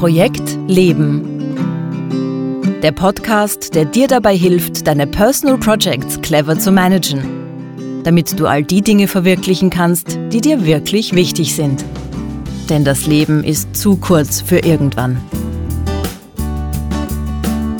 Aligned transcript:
Projekt 0.00 0.56
Leben. 0.66 1.20
Der 2.82 2.90
Podcast, 2.90 3.74
der 3.74 3.84
dir 3.84 4.08
dabei 4.08 4.34
hilft, 4.34 4.86
deine 4.86 5.06
Personal 5.06 5.58
Projects 5.58 6.18
clever 6.22 6.58
zu 6.58 6.72
managen, 6.72 8.02
damit 8.02 8.40
du 8.40 8.46
all 8.46 8.62
die 8.62 8.80
Dinge 8.80 9.08
verwirklichen 9.08 9.68
kannst, 9.68 10.18
die 10.32 10.40
dir 10.40 10.64
wirklich 10.64 11.14
wichtig 11.14 11.54
sind. 11.54 11.84
Denn 12.70 12.82
das 12.82 13.06
Leben 13.06 13.44
ist 13.44 13.76
zu 13.76 13.98
kurz 13.98 14.40
für 14.40 14.60
irgendwann. 14.60 15.20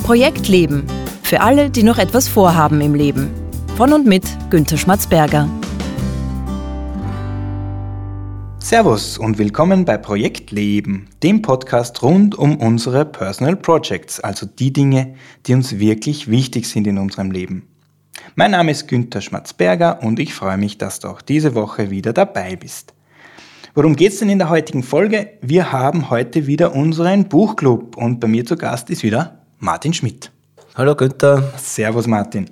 Projekt 0.03 0.47
Leben. 0.47 0.85
Für 1.23 1.41
alle, 1.41 1.71
die 1.71 1.81
noch 1.81 1.97
etwas 1.97 2.27
vorhaben 2.27 2.81
im 2.81 2.93
Leben. 2.93 3.31
Von 3.77 3.93
und 3.93 4.05
mit 4.05 4.25
Günter 4.51 4.77
Schmatzberger. 4.77 5.49
Servus 8.71 9.17
und 9.17 9.37
willkommen 9.37 9.83
bei 9.83 9.97
Projekt 9.97 10.51
Leben, 10.51 11.09
dem 11.23 11.41
Podcast 11.41 12.01
rund 12.03 12.35
um 12.35 12.55
unsere 12.55 13.03
Personal 13.03 13.57
Projects, 13.57 14.21
also 14.21 14.45
die 14.45 14.71
Dinge, 14.71 15.15
die 15.45 15.55
uns 15.55 15.77
wirklich 15.77 16.31
wichtig 16.31 16.65
sind 16.69 16.87
in 16.87 16.97
unserem 16.97 17.31
Leben. 17.31 17.67
Mein 18.35 18.51
Name 18.51 18.71
ist 18.71 18.87
Günther 18.87 19.19
Schmatzberger 19.19 20.01
und 20.01 20.21
ich 20.21 20.33
freue 20.33 20.55
mich, 20.55 20.77
dass 20.77 21.01
du 21.01 21.09
auch 21.09 21.21
diese 21.21 21.53
Woche 21.53 21.91
wieder 21.91 22.13
dabei 22.13 22.55
bist. 22.55 22.93
Worum 23.75 23.97
geht 23.97 24.13
es 24.13 24.19
denn 24.19 24.29
in 24.29 24.39
der 24.39 24.47
heutigen 24.47 24.83
Folge? 24.83 25.31
Wir 25.41 25.73
haben 25.73 26.09
heute 26.09 26.47
wieder 26.47 26.73
unseren 26.73 27.27
Buchclub 27.27 27.97
und 27.97 28.21
bei 28.21 28.29
mir 28.29 28.45
zu 28.45 28.55
Gast 28.55 28.89
ist 28.89 29.03
wieder 29.03 29.41
Martin 29.59 29.93
Schmidt. 29.93 30.31
Hallo 30.75 30.95
Günther. 30.95 31.51
Servus 31.57 32.07
Martin. 32.07 32.49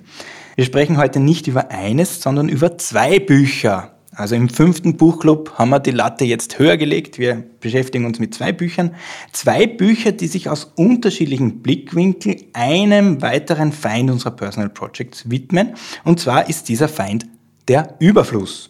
Wir 0.54 0.66
sprechen 0.66 0.98
heute 0.98 1.18
nicht 1.18 1.46
über 1.46 1.70
eines, 1.70 2.20
sondern 2.20 2.50
über 2.50 2.76
zwei 2.76 3.20
Bücher. 3.20 3.94
Also 4.20 4.34
im 4.34 4.50
fünften 4.50 4.98
Buchclub 4.98 5.54
haben 5.54 5.70
wir 5.70 5.80
die 5.80 5.92
Latte 5.92 6.26
jetzt 6.26 6.58
höher 6.58 6.76
gelegt. 6.76 7.18
Wir 7.18 7.42
beschäftigen 7.60 8.04
uns 8.04 8.18
mit 8.18 8.34
zwei 8.34 8.52
Büchern. 8.52 8.94
Zwei 9.32 9.66
Bücher, 9.66 10.12
die 10.12 10.26
sich 10.26 10.50
aus 10.50 10.72
unterschiedlichen 10.76 11.62
Blickwinkeln 11.62 12.36
einem 12.52 13.22
weiteren 13.22 13.72
Feind 13.72 14.10
unserer 14.10 14.32
Personal 14.32 14.68
Projects 14.68 15.30
widmen. 15.30 15.70
Und 16.04 16.20
zwar 16.20 16.50
ist 16.50 16.68
dieser 16.68 16.88
Feind 16.88 17.28
der 17.66 17.94
Überfluss. 17.98 18.68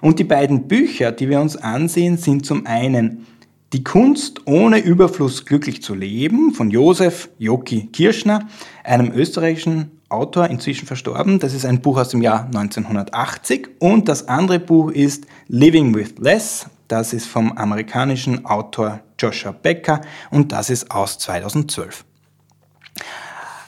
Und 0.00 0.20
die 0.20 0.24
beiden 0.24 0.68
Bücher, 0.68 1.10
die 1.10 1.28
wir 1.28 1.40
uns 1.40 1.56
ansehen, 1.56 2.16
sind 2.16 2.46
zum 2.46 2.64
einen 2.64 3.26
Die 3.72 3.82
Kunst 3.82 4.42
ohne 4.46 4.78
Überfluss 4.78 5.44
glücklich 5.44 5.82
zu 5.82 5.96
leben 5.96 6.54
von 6.54 6.70
Josef 6.70 7.30
Joki 7.36 7.88
Kirschner, 7.92 8.46
einem 8.84 9.10
österreichischen 9.10 9.97
Autor, 10.08 10.48
inzwischen 10.48 10.86
verstorben. 10.86 11.38
Das 11.38 11.54
ist 11.54 11.66
ein 11.66 11.80
Buch 11.80 11.98
aus 11.98 12.08
dem 12.10 12.22
Jahr 12.22 12.46
1980. 12.46 13.68
Und 13.78 14.08
das 14.08 14.28
andere 14.28 14.58
Buch 14.58 14.90
ist 14.90 15.26
Living 15.48 15.94
with 15.94 16.14
Less. 16.18 16.66
Das 16.88 17.12
ist 17.12 17.26
vom 17.26 17.52
amerikanischen 17.52 18.46
Autor 18.46 19.00
Joshua 19.18 19.52
Becker 19.52 20.00
und 20.30 20.52
das 20.52 20.70
ist 20.70 20.90
aus 20.90 21.18
2012. 21.18 22.04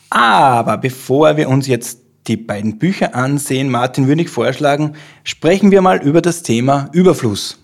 Aber 0.08 0.78
bevor 0.78 1.36
wir 1.36 1.48
uns 1.48 1.66
jetzt 1.66 2.00
die 2.26 2.36
beiden 2.36 2.78
Bücher 2.78 3.14
ansehen, 3.14 3.70
Martin, 3.70 4.08
würde 4.08 4.22
ich 4.22 4.30
vorschlagen, 4.30 4.94
sprechen 5.24 5.70
wir 5.70 5.82
mal 5.82 6.02
über 6.02 6.22
das 6.22 6.42
Thema 6.42 6.88
Überfluss 6.92 7.58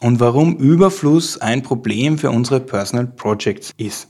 und 0.00 0.20
warum 0.20 0.56
Überfluss 0.56 1.38
ein 1.38 1.62
Problem 1.62 2.18
für 2.18 2.30
unsere 2.30 2.60
Personal 2.60 3.06
Projects 3.06 3.72
ist. 3.76 4.09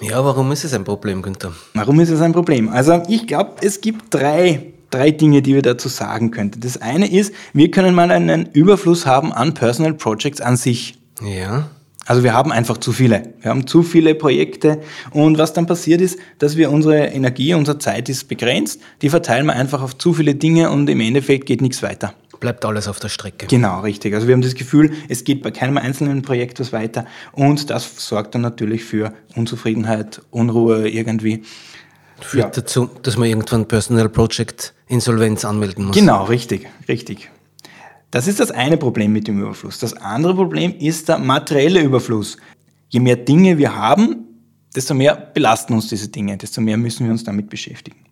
Ja, 0.00 0.24
warum 0.24 0.52
ist 0.52 0.64
es 0.64 0.74
ein 0.74 0.84
Problem, 0.84 1.22
Günther? 1.22 1.52
Warum 1.74 2.00
ist 2.00 2.10
es 2.10 2.20
ein 2.20 2.32
Problem? 2.32 2.68
Also 2.68 3.02
ich 3.08 3.26
glaube, 3.26 3.52
es 3.62 3.80
gibt 3.80 4.12
drei, 4.12 4.72
drei 4.90 5.10
Dinge, 5.10 5.40
die 5.40 5.54
wir 5.54 5.62
dazu 5.62 5.88
sagen 5.88 6.30
könnten. 6.30 6.60
Das 6.60 6.80
eine 6.80 7.10
ist, 7.10 7.32
wir 7.54 7.70
können 7.70 7.94
mal 7.94 8.10
einen 8.10 8.46
Überfluss 8.52 9.06
haben 9.06 9.32
an 9.32 9.54
Personal 9.54 9.94
Projects 9.94 10.40
an 10.40 10.56
sich. 10.56 10.98
Ja. 11.22 11.70
Also 12.04 12.22
wir 12.22 12.34
haben 12.34 12.52
einfach 12.52 12.76
zu 12.76 12.92
viele. 12.92 13.34
Wir 13.40 13.50
haben 13.50 13.66
zu 13.66 13.82
viele 13.82 14.14
Projekte 14.14 14.80
und 15.10 15.38
was 15.38 15.54
dann 15.54 15.66
passiert 15.66 16.00
ist, 16.00 16.18
dass 16.38 16.56
wir 16.56 16.70
unsere 16.70 17.06
Energie, 17.06 17.54
unsere 17.54 17.78
Zeit 17.78 18.08
ist 18.08 18.28
begrenzt, 18.28 18.80
die 19.02 19.08
verteilen 19.08 19.46
wir 19.46 19.54
einfach 19.54 19.82
auf 19.82 19.98
zu 19.98 20.12
viele 20.12 20.36
Dinge 20.36 20.70
und 20.70 20.88
im 20.88 21.00
Endeffekt 21.00 21.46
geht 21.46 21.62
nichts 21.62 21.82
weiter. 21.82 22.14
Bleibt 22.40 22.64
alles 22.64 22.88
auf 22.88 22.98
der 23.00 23.08
Strecke. 23.08 23.46
Genau, 23.46 23.80
richtig. 23.80 24.14
Also 24.14 24.26
wir 24.26 24.34
haben 24.34 24.42
das 24.42 24.54
Gefühl, 24.54 24.92
es 25.08 25.24
geht 25.24 25.42
bei 25.42 25.50
keinem 25.50 25.78
einzelnen 25.78 26.22
Projekt 26.22 26.60
was 26.60 26.72
weiter 26.72 27.06
und 27.32 27.70
das 27.70 28.06
sorgt 28.06 28.34
dann 28.34 28.42
natürlich 28.42 28.84
für 28.84 29.12
Unzufriedenheit, 29.34 30.22
Unruhe 30.30 30.88
irgendwie. 30.88 31.42
Führt 32.20 32.56
ja. 32.56 32.62
dazu, 32.62 32.88
dass 33.02 33.16
man 33.16 33.28
irgendwann 33.28 33.66
Personal 33.66 34.08
Project 34.08 34.74
Insolvenz 34.88 35.44
anmelden 35.44 35.86
muss. 35.86 35.96
Genau, 35.96 36.24
richtig, 36.24 36.66
richtig. 36.88 37.30
Das 38.10 38.26
ist 38.26 38.40
das 38.40 38.50
eine 38.50 38.76
Problem 38.76 39.12
mit 39.12 39.28
dem 39.28 39.40
Überfluss. 39.40 39.78
Das 39.78 39.94
andere 39.94 40.34
Problem 40.34 40.74
ist 40.78 41.08
der 41.08 41.18
materielle 41.18 41.82
Überfluss. 41.82 42.38
Je 42.88 43.00
mehr 43.00 43.16
Dinge 43.16 43.58
wir 43.58 43.76
haben, 43.76 44.26
desto 44.74 44.94
mehr 44.94 45.14
belasten 45.16 45.74
uns 45.74 45.88
diese 45.88 46.08
Dinge, 46.08 46.36
desto 46.36 46.60
mehr 46.60 46.76
müssen 46.76 47.04
wir 47.04 47.12
uns 47.12 47.24
damit 47.24 47.50
beschäftigen. 47.50 48.05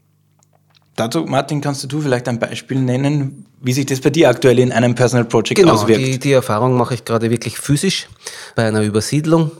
Dazu, 0.97 1.25
Martin, 1.25 1.61
kannst 1.61 1.91
du 1.91 2.01
vielleicht 2.01 2.29
ein 2.29 2.39
Beispiel 2.39 2.81
nennen, 2.81 3.47
wie 3.61 3.73
sich 3.73 3.87
das 3.87 4.01
bei 4.01 4.11
dir 4.11 4.29
aktuell 4.29 4.61
in 4.61 4.71
einem 4.71 4.95
Personal 4.95 5.25
Project 5.25 5.57
genau, 5.57 5.73
auswirkt? 5.75 6.01
Die, 6.01 6.19
die 6.19 6.33
Erfahrung 6.33 6.77
mache 6.77 6.95
ich 6.95 7.05
gerade 7.05 7.31
wirklich 7.31 7.59
physisch 7.59 8.09
bei 8.55 8.67
einer 8.67 8.83
Übersiedlung. 8.83 9.51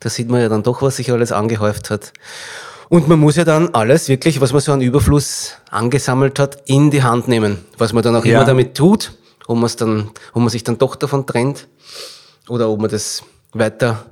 Da 0.00 0.10
sieht 0.10 0.28
man 0.28 0.42
ja 0.42 0.50
dann 0.50 0.62
doch, 0.62 0.82
was 0.82 0.96
sich 0.96 1.10
alles 1.10 1.32
angehäuft 1.32 1.88
hat. 1.88 2.12
Und 2.90 3.08
man 3.08 3.18
muss 3.18 3.36
ja 3.36 3.44
dann 3.44 3.74
alles 3.74 4.08
wirklich, 4.08 4.42
was 4.42 4.52
man 4.52 4.60
so 4.60 4.72
an 4.72 4.82
Überfluss 4.82 5.54
angesammelt 5.70 6.38
hat, 6.38 6.58
in 6.66 6.90
die 6.90 7.02
Hand 7.02 7.28
nehmen. 7.28 7.64
Was 7.78 7.94
man 7.94 8.02
dann 8.02 8.14
auch 8.16 8.24
ja. 8.26 8.36
immer 8.36 8.44
damit 8.44 8.74
tut, 8.74 9.12
ob 9.46 9.56
man, 9.56 9.66
es 9.66 9.76
dann, 9.76 10.10
ob 10.34 10.42
man 10.42 10.50
sich 10.50 10.64
dann 10.64 10.76
doch 10.76 10.96
davon 10.96 11.26
trennt 11.26 11.66
oder 12.48 12.68
ob 12.68 12.80
man 12.80 12.90
das 12.90 13.22
weiter 13.52 14.04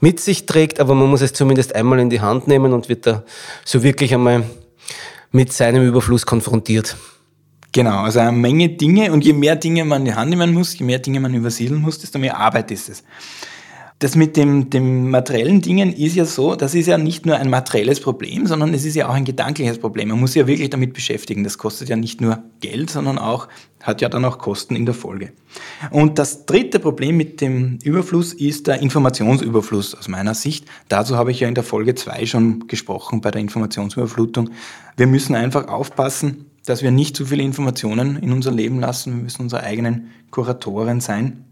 mit 0.00 0.20
sich 0.20 0.44
trägt. 0.44 0.78
Aber 0.78 0.94
man 0.94 1.08
muss 1.08 1.22
es 1.22 1.32
zumindest 1.32 1.74
einmal 1.74 1.98
in 2.00 2.10
die 2.10 2.20
Hand 2.20 2.48
nehmen 2.48 2.74
und 2.74 2.90
wird 2.90 3.06
da 3.06 3.22
so 3.64 3.82
wirklich 3.82 4.12
einmal 4.12 4.44
mit 5.30 5.52
seinem 5.52 5.86
Überfluss 5.86 6.26
konfrontiert. 6.26 6.96
Genau, 7.72 8.00
also 8.00 8.20
eine 8.20 8.32
Menge 8.32 8.70
Dinge 8.70 9.12
und 9.12 9.24
je 9.24 9.34
mehr 9.34 9.56
Dinge 9.56 9.84
man 9.84 10.02
in 10.02 10.06
die 10.06 10.14
Hand 10.14 10.30
nehmen 10.30 10.54
muss, 10.54 10.78
je 10.78 10.84
mehr 10.84 10.98
Dinge 10.98 11.20
man 11.20 11.34
übersiedeln 11.34 11.80
muss, 11.80 11.98
desto 11.98 12.18
mehr 12.18 12.36
Arbeit 12.36 12.70
ist 12.70 12.88
es. 12.88 13.04
Das 14.00 14.14
mit 14.14 14.36
dem, 14.36 14.70
dem 14.70 15.10
materiellen 15.10 15.60
Dingen 15.60 15.92
ist 15.92 16.14
ja 16.14 16.24
so, 16.24 16.54
das 16.54 16.76
ist 16.76 16.86
ja 16.86 16.98
nicht 16.98 17.26
nur 17.26 17.36
ein 17.36 17.50
materielles 17.50 17.98
Problem, 17.98 18.46
sondern 18.46 18.72
es 18.72 18.84
ist 18.84 18.94
ja 18.94 19.08
auch 19.08 19.14
ein 19.14 19.24
gedankliches 19.24 19.78
Problem. 19.78 20.08
Man 20.08 20.20
muss 20.20 20.34
sich 20.34 20.40
ja 20.40 20.46
wirklich 20.46 20.70
damit 20.70 20.92
beschäftigen. 20.92 21.42
Das 21.42 21.58
kostet 21.58 21.88
ja 21.88 21.96
nicht 21.96 22.20
nur 22.20 22.40
Geld, 22.60 22.90
sondern 22.90 23.18
auch, 23.18 23.48
hat 23.82 24.00
ja 24.00 24.08
dann 24.08 24.24
auch 24.24 24.38
Kosten 24.38 24.76
in 24.76 24.86
der 24.86 24.94
Folge. 24.94 25.32
Und 25.90 26.20
das 26.20 26.46
dritte 26.46 26.78
Problem 26.78 27.16
mit 27.16 27.40
dem 27.40 27.80
Überfluss 27.82 28.32
ist 28.34 28.68
der 28.68 28.80
Informationsüberfluss 28.80 29.96
aus 29.96 30.06
meiner 30.06 30.34
Sicht. 30.34 30.66
Dazu 30.88 31.16
habe 31.16 31.32
ich 31.32 31.40
ja 31.40 31.48
in 31.48 31.56
der 31.56 31.64
Folge 31.64 31.96
zwei 31.96 32.24
schon 32.24 32.68
gesprochen 32.68 33.20
bei 33.20 33.32
der 33.32 33.40
Informationsüberflutung. 33.40 34.50
Wir 34.96 35.08
müssen 35.08 35.34
einfach 35.34 35.66
aufpassen, 35.66 36.46
dass 36.66 36.82
wir 36.82 36.92
nicht 36.92 37.16
zu 37.16 37.26
viele 37.26 37.42
Informationen 37.42 38.16
in 38.16 38.30
unser 38.30 38.52
Leben 38.52 38.78
lassen. 38.78 39.16
Wir 39.16 39.22
müssen 39.24 39.42
unsere 39.42 39.64
eigenen 39.64 40.10
Kuratoren 40.30 41.00
sein 41.00 41.44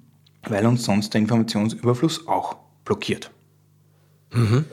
weil 0.51 0.67
uns 0.67 0.85
sonst 0.85 1.15
der 1.15 1.21
Informationsüberfluss 1.21 2.27
auch 2.29 2.57
blockiert. 2.85 3.31
Mhm. 4.33 4.65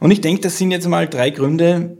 Und 0.00 0.10
ich 0.10 0.20
denke, 0.20 0.42
das 0.42 0.58
sind 0.58 0.70
jetzt 0.70 0.88
mal 0.88 1.08
drei 1.08 1.30
Gründe, 1.30 1.98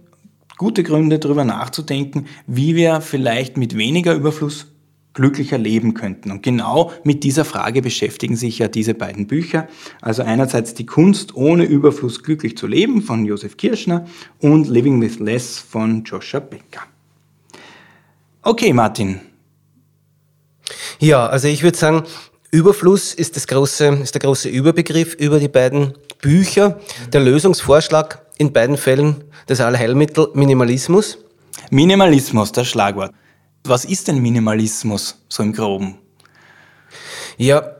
gute 0.58 0.82
Gründe, 0.82 1.18
darüber 1.18 1.44
nachzudenken, 1.44 2.26
wie 2.46 2.76
wir 2.76 3.00
vielleicht 3.00 3.56
mit 3.56 3.76
weniger 3.76 4.14
Überfluss 4.14 4.72
glücklicher 5.16 5.56
leben 5.56 5.94
könnten. 5.94 6.30
Und 6.30 6.42
genau 6.42 6.92
mit 7.02 7.24
dieser 7.24 7.44
Frage 7.44 7.80
beschäftigen 7.80 8.36
sich 8.36 8.58
ja 8.58 8.68
diese 8.68 8.94
beiden 8.94 9.26
Bücher. 9.26 9.66
Also 10.02 10.22
einerseits 10.22 10.74
die 10.74 10.86
Kunst, 10.86 11.34
ohne 11.34 11.64
Überfluss 11.64 12.22
glücklich 12.22 12.56
zu 12.56 12.66
leben 12.66 13.00
von 13.00 13.24
Josef 13.24 13.56
Kirschner 13.56 14.06
und 14.40 14.68
Living 14.68 15.00
with 15.00 15.18
Less 15.18 15.58
von 15.58 16.04
Joshua 16.04 16.40
Becker. 16.40 16.82
Okay, 18.42 18.72
Martin. 18.74 19.20
Ja, 21.00 21.26
also 21.26 21.48
ich 21.48 21.62
würde 21.62 21.78
sagen, 21.78 22.02
Überfluss 22.56 23.12
ist, 23.12 23.36
das 23.36 23.46
große, 23.46 23.86
ist 24.02 24.14
der 24.14 24.20
große 24.20 24.48
Überbegriff 24.48 25.12
über 25.14 25.38
die 25.38 25.48
beiden 25.48 25.92
Bücher. 26.22 26.80
Der 27.12 27.20
Lösungsvorschlag 27.20 28.22
in 28.38 28.52
beiden 28.52 28.78
Fällen 28.78 29.24
das 29.46 29.60
Allheilmittel 29.60 30.28
Minimalismus. 30.32 31.18
Minimalismus, 31.70 32.52
das 32.52 32.66
Schlagwort. 32.66 33.12
Was 33.64 33.84
ist 33.84 34.08
denn 34.08 34.22
Minimalismus 34.22 35.22
so 35.28 35.42
im 35.42 35.52
Groben? 35.52 35.98
Ja, 37.36 37.72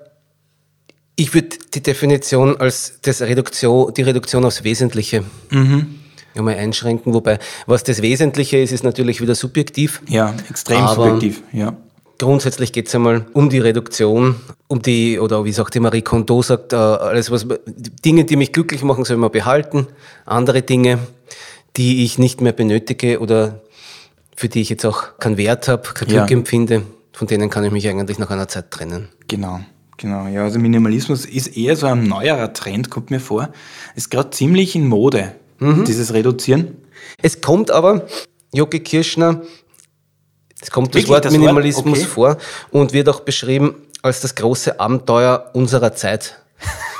ich 1.15 1.33
würde 1.33 1.57
die 1.73 1.83
Definition 1.83 2.57
als 2.59 2.99
das 3.01 3.23
Reduktion, 3.23 3.95
die 3.95 4.03
Reduktion 4.03 4.45
aufs 4.45 4.63
Wesentliche 4.63 5.25
mhm. 5.51 6.01
einmal 6.35 6.57
einschränken, 6.57 7.15
wobei 7.15 7.39
was 7.67 7.83
das 7.83 8.03
Wesentliche 8.03 8.59
ist, 8.59 8.73
ist 8.73 8.85
natürlich 8.85 9.23
wieder 9.23 9.35
subjektiv. 9.35 10.03
Ja, 10.07 10.35
extrem 10.51 10.87
subjektiv, 10.89 11.43
ja. 11.53 11.75
Grundsätzlich 12.19 12.73
geht 12.73 12.89
es 12.89 12.95
einmal 12.95 13.27
um 13.35 13.51
die 13.51 13.59
Reduktion, 13.59 14.37
um 14.69 14.81
die, 14.81 15.19
oder 15.19 15.45
wie 15.45 15.53
sagt 15.53 15.75
die 15.75 15.81
Marie 15.81 16.03
Kondo 16.03 16.41
sagt, 16.41 16.73
äh, 16.73 16.77
alles 16.77 17.31
was, 17.31 17.47
Dinge, 18.05 18.25
die 18.25 18.37
mich 18.37 18.53
glücklich 18.53 18.83
machen, 18.83 19.05
soll 19.05 19.19
man 19.19 19.31
behalten. 19.31 19.87
Andere 20.25 20.63
Dinge, 20.63 20.99
die 21.77 22.05
ich 22.05 22.19
nicht 22.19 22.41
mehr 22.41 22.53
benötige 22.53 23.21
oder 23.21 23.61
für 24.35 24.49
die 24.49 24.61
ich 24.61 24.71
jetzt 24.71 24.85
auch 24.85 25.19
keinen 25.19 25.37
Wert 25.37 25.69
habe, 25.69 25.83
kein 25.95 26.09
Glück 26.09 26.31
ja. 26.31 26.37
empfinde, 26.37 26.83
von 27.13 27.27
denen 27.27 27.51
kann 27.51 27.65
ich 27.65 27.73
mich 27.73 27.89
eigentlich 27.89 28.19
nach 28.19 28.31
einer 28.31 28.49
Zeit 28.49 28.71
trennen. 28.71 29.09
Genau. 29.29 29.61
Genau, 29.99 30.27
ja, 30.27 30.43
also 30.43 30.59
Minimalismus 30.59 31.25
ist 31.25 31.57
eher 31.57 31.75
so 31.75 31.87
ein 31.87 32.05
neuerer 32.05 32.53
Trend, 32.53 32.91
kommt 32.91 33.11
mir 33.11 33.21
vor. 33.21 33.49
Ist 33.95 34.11
gerade 34.11 34.29
ziemlich 34.31 34.77
in 34.77 34.87
Mode, 34.87 35.35
mhm. 35.59 35.87
dieses 35.87 36.13
Reduzieren. 36.13 36.77
Es 37.23 37.41
kommt 37.41 37.71
aber, 37.71 38.07
Jogi 38.53 38.81
Kirschner, 38.81 39.41
es 40.67 40.73
kommt 40.73 40.89
das 40.89 40.95
Wirklich, 40.95 41.09
Wort 41.11 41.25
das 41.25 41.33
Minimalismus 41.33 41.87
Wort? 41.87 41.99
Okay. 41.99 42.05
vor 42.07 42.37
und 42.73 42.93
wird 42.93 43.09
auch 43.09 43.21
beschrieben 43.21 43.77
als 44.03 44.21
das 44.21 44.35
große 44.35 44.81
Abenteuer 44.81 45.51
unserer 45.53 45.95
Zeit. 45.95 46.41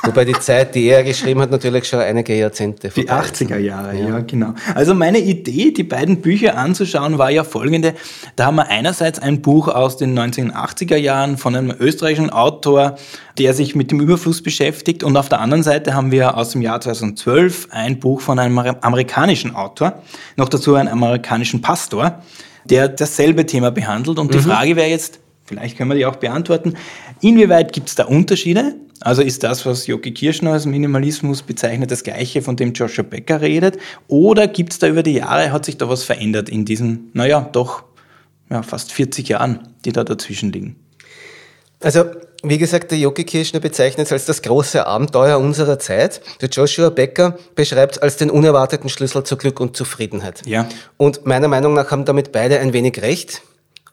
Wobei 0.07 0.25
die 0.25 0.39
Zeit, 0.39 0.75
die 0.75 0.85
er 0.87 1.03
geschrieben 1.03 1.41
hat, 1.41 1.51
natürlich 1.51 1.89
schon 1.89 1.99
einige 1.99 2.37
Jahrzehnte 2.37 2.91
Die 2.91 3.09
80er 3.09 3.59
Jahre, 3.59 3.97
ja. 3.97 4.09
ja. 4.09 4.19
genau. 4.21 4.55
Also 4.75 4.95
meine 4.95 5.19
Idee, 5.19 5.73
die 5.73 5.83
beiden 5.83 6.21
Bücher 6.21 6.57
anzuschauen, 6.57 7.19
war 7.19 7.31
ja 7.31 7.43
folgende. 7.43 7.95
Da 8.37 8.47
haben 8.47 8.57
wir 8.57 8.69
einerseits 8.69 9.19
ein 9.19 9.43
Buch 9.43 9.69
aus 9.69 9.97
den 9.97 10.17
1980er 10.17 10.97
Jahren 10.97 11.39
von 11.39 11.57
einem 11.57 11.75
österreichischen 11.79 12.31
Autor, 12.31 12.97
der 13.39 13.53
sich 13.53 13.75
mit 13.75 13.91
dem 13.91 14.01
Überfluss 14.01 14.43
beschäftigt. 14.43 15.03
Und 15.03 15.17
auf 15.17 15.29
der 15.29 15.41
anderen 15.41 15.65
Seite 15.65 15.95
haben 15.95 16.13
wir 16.13 16.37
aus 16.37 16.51
dem 16.51 16.63
Jahr 16.63 16.81
2012 16.81 17.69
ein 17.71 17.99
Buch 17.99 18.21
von 18.21 18.39
einem 18.39 18.59
amerikanischen 18.59 19.57
Autor, 19.57 20.03
noch 20.37 20.49
dazu 20.49 20.77
einen 20.77 20.89
amerikanischen 20.89 21.63
Pastor, 21.63 22.23
der 22.65 22.89
dasselbe 22.89 23.45
Thema 23.47 23.71
behandelt. 23.71 24.19
Und 24.19 24.33
die 24.33 24.39
mhm. 24.39 24.43
Frage 24.43 24.77
wäre 24.77 24.89
jetzt, 24.89 25.19
vielleicht 25.45 25.77
können 25.77 25.91
wir 25.91 25.97
die 25.97 26.07
auch 26.07 26.17
beantworten, 26.17 26.75
inwieweit 27.21 27.73
gibt 27.73 27.89
es 27.89 27.97
da 27.97 28.05
Unterschiede? 28.05 28.77
Also 29.01 29.23
ist 29.23 29.43
das, 29.43 29.67
was 29.67 29.87
Jogi 29.87 30.13
Kirschner 30.13 30.53
als 30.53 30.67
Minimalismus 30.67 31.43
bezeichnet, 31.43 31.91
das 31.91 32.03
gleiche, 32.03 32.43
von 32.43 32.57
dem 32.57 32.73
Joshua 32.73 33.05
Becker 33.05 33.41
redet? 33.41 33.79
Oder 34.09 34.49
gibt 34.49 34.73
es 34.73 34.79
da 34.79 34.89
über 34.89 35.03
die 35.03 35.15
Jahre, 35.15 35.53
hat 35.53 35.65
sich 35.65 35.77
da 35.77 35.89
was 35.89 36.05
verändert 36.05 36.49
in 36.49 36.65
diesen, 36.65 37.11
naja, 37.13 37.49
doch 37.53 37.85
ja, 38.51 38.63
fast 38.63 38.93
40 38.93 39.29
Jahren, 39.29 39.69
die 39.85 39.93
da 39.93 40.05
dazwischen 40.05 40.53
liegen? 40.53 40.77
Also, 41.81 42.05
wie 42.43 42.59
gesagt, 42.59 42.91
der 42.91 42.99
Jogi 42.99 43.25
Kirschner 43.25 43.61
bezeichnet 43.61 44.07
es 44.07 44.13
als 44.13 44.25
das 44.25 44.41
große 44.41 44.87
Abenteuer 44.87 45.39
unserer 45.39 45.79
Zeit. 45.79 46.21
Der 46.41 46.49
Joshua 46.49 46.91
Becker 46.91 47.39
beschreibt 47.55 47.97
es 47.97 48.03
als 48.03 48.17
den 48.17 48.31
unerwarteten 48.31 48.89
Schlüssel 48.89 49.25
zu 49.25 49.37
Glück 49.37 49.61
und 49.61 49.77
Zufriedenheit. 49.77 50.43
Ja. 50.47 50.69
Und 50.97 51.27
meiner 51.27 51.49
Meinung 51.49 51.75
nach 51.75 51.91
haben 51.91 52.05
damit 52.05 52.33
beide 52.33 52.61
ein 52.61 52.73
wenig 52.73 53.03
recht 53.03 53.43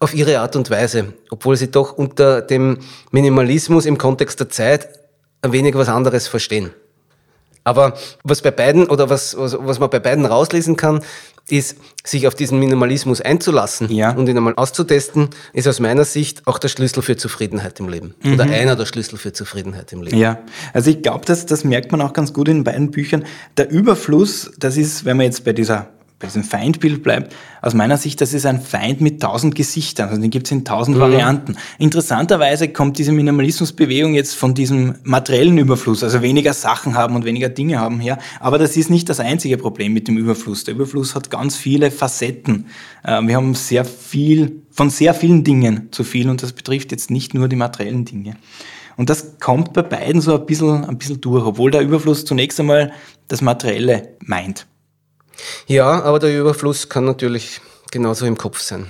auf 0.03 0.13
ihre 0.13 0.39
Art 0.39 0.55
und 0.55 0.69
Weise, 0.69 1.13
obwohl 1.29 1.55
sie 1.55 1.71
doch 1.71 1.93
unter 1.97 2.41
dem 2.41 2.79
Minimalismus 3.11 3.85
im 3.85 3.97
Kontext 3.97 4.39
der 4.39 4.49
Zeit 4.49 4.89
ein 5.41 5.51
wenig 5.51 5.75
was 5.75 5.89
anderes 5.89 6.27
verstehen. 6.27 6.71
Aber 7.63 7.93
was 8.23 8.41
bei 8.41 8.51
beiden 8.51 8.87
oder 8.87 9.09
was, 9.09 9.37
was, 9.37 9.55
was 9.57 9.79
man 9.79 9.89
bei 9.89 9.99
beiden 9.99 10.25
rauslesen 10.25 10.75
kann, 10.75 11.01
ist, 11.49 11.77
sich 12.03 12.27
auf 12.27 12.35
diesen 12.35 12.59
Minimalismus 12.59 13.21
einzulassen 13.21 13.89
ja. 13.89 14.11
und 14.11 14.27
ihn 14.27 14.37
einmal 14.37 14.55
auszutesten, 14.55 15.29
ist 15.53 15.67
aus 15.67 15.79
meiner 15.79 16.05
Sicht 16.05 16.47
auch 16.47 16.57
der 16.57 16.69
Schlüssel 16.69 17.01
für 17.01 17.17
Zufriedenheit 17.17 17.79
im 17.79 17.89
Leben. 17.89 18.15
Mhm. 18.23 18.33
Oder 18.33 18.43
einer 18.45 18.75
der 18.75 18.85
Schlüssel 18.85 19.17
für 19.17 19.33
Zufriedenheit 19.33 19.91
im 19.93 20.01
Leben. 20.01 20.17
Ja, 20.17 20.39
also 20.73 20.89
ich 20.89 21.01
glaube, 21.01 21.25
das, 21.25 21.45
das 21.45 21.63
merkt 21.63 21.91
man 21.91 22.01
auch 22.01 22.13
ganz 22.13 22.33
gut 22.33 22.47
in 22.47 22.63
beiden 22.63 22.91
Büchern. 22.91 23.25
Der 23.57 23.69
Überfluss, 23.69 24.51
das 24.57 24.77
ist, 24.77 25.05
wenn 25.05 25.17
man 25.17 25.25
jetzt 25.25 25.43
bei 25.43 25.53
dieser 25.53 25.89
bei 26.23 26.27
diesem 26.27 26.45
Feindbild 26.45 27.03
bleibt, 27.03 27.35
aus 27.61 27.73
meiner 27.73 27.97
Sicht, 27.97 28.21
das 28.21 28.33
ist 28.33 28.45
ein 28.45 28.61
Feind 28.61 29.01
mit 29.01 29.21
tausend 29.21 29.55
Gesichtern. 29.55 30.07
Also 30.07 30.21
den 30.21 30.29
gibt 30.29 30.47
es 30.47 30.53
in 30.53 30.63
tausend 30.63 30.95
mhm. 30.95 31.01
Varianten. 31.01 31.57
Interessanterweise 31.79 32.69
kommt 32.69 32.97
diese 32.97 33.11
Minimalismusbewegung 33.11 34.13
jetzt 34.13 34.33
von 34.33 34.53
diesem 34.53 34.95
materiellen 35.03 35.57
Überfluss, 35.57 36.01
also 36.01 36.21
weniger 36.21 36.53
Sachen 36.53 36.95
haben 36.95 37.17
und 37.17 37.25
weniger 37.25 37.49
Dinge 37.49 37.77
haben 37.77 37.99
her. 37.99 38.19
Aber 38.39 38.57
das 38.57 38.77
ist 38.77 38.89
nicht 38.89 39.09
das 39.09 39.19
einzige 39.19 39.57
Problem 39.57 39.91
mit 39.91 40.07
dem 40.07 40.17
Überfluss. 40.17 40.63
Der 40.63 40.75
Überfluss 40.75 41.13
hat 41.13 41.29
ganz 41.29 41.57
viele 41.57 41.91
Facetten. 41.91 42.67
Äh, 43.03 43.21
wir 43.23 43.35
haben 43.35 43.53
sehr 43.53 43.83
viel, 43.83 44.61
von 44.71 44.89
sehr 44.89 45.13
vielen 45.13 45.43
Dingen 45.43 45.89
zu 45.91 46.05
viel 46.05 46.29
und 46.29 46.41
das 46.41 46.53
betrifft 46.53 46.93
jetzt 46.93 47.11
nicht 47.11 47.33
nur 47.33 47.49
die 47.49 47.57
materiellen 47.57 48.05
Dinge. 48.05 48.37
Und 48.95 49.09
das 49.09 49.39
kommt 49.41 49.73
bei 49.73 49.81
beiden 49.81 50.21
so 50.21 50.39
ein 50.39 50.45
bisschen, 50.45 50.85
ein 50.85 50.97
bisschen 50.97 51.19
durch, 51.19 51.45
obwohl 51.45 51.71
der 51.71 51.81
Überfluss 51.81 52.23
zunächst 52.23 52.61
einmal 52.61 52.93
das 53.27 53.41
Materielle 53.41 54.15
meint. 54.21 54.67
Ja, 55.67 56.03
aber 56.03 56.19
der 56.19 56.37
Überfluss 56.37 56.89
kann 56.89 57.05
natürlich 57.05 57.61
genauso 57.91 58.25
im 58.25 58.37
Kopf 58.37 58.59
sein. 58.59 58.87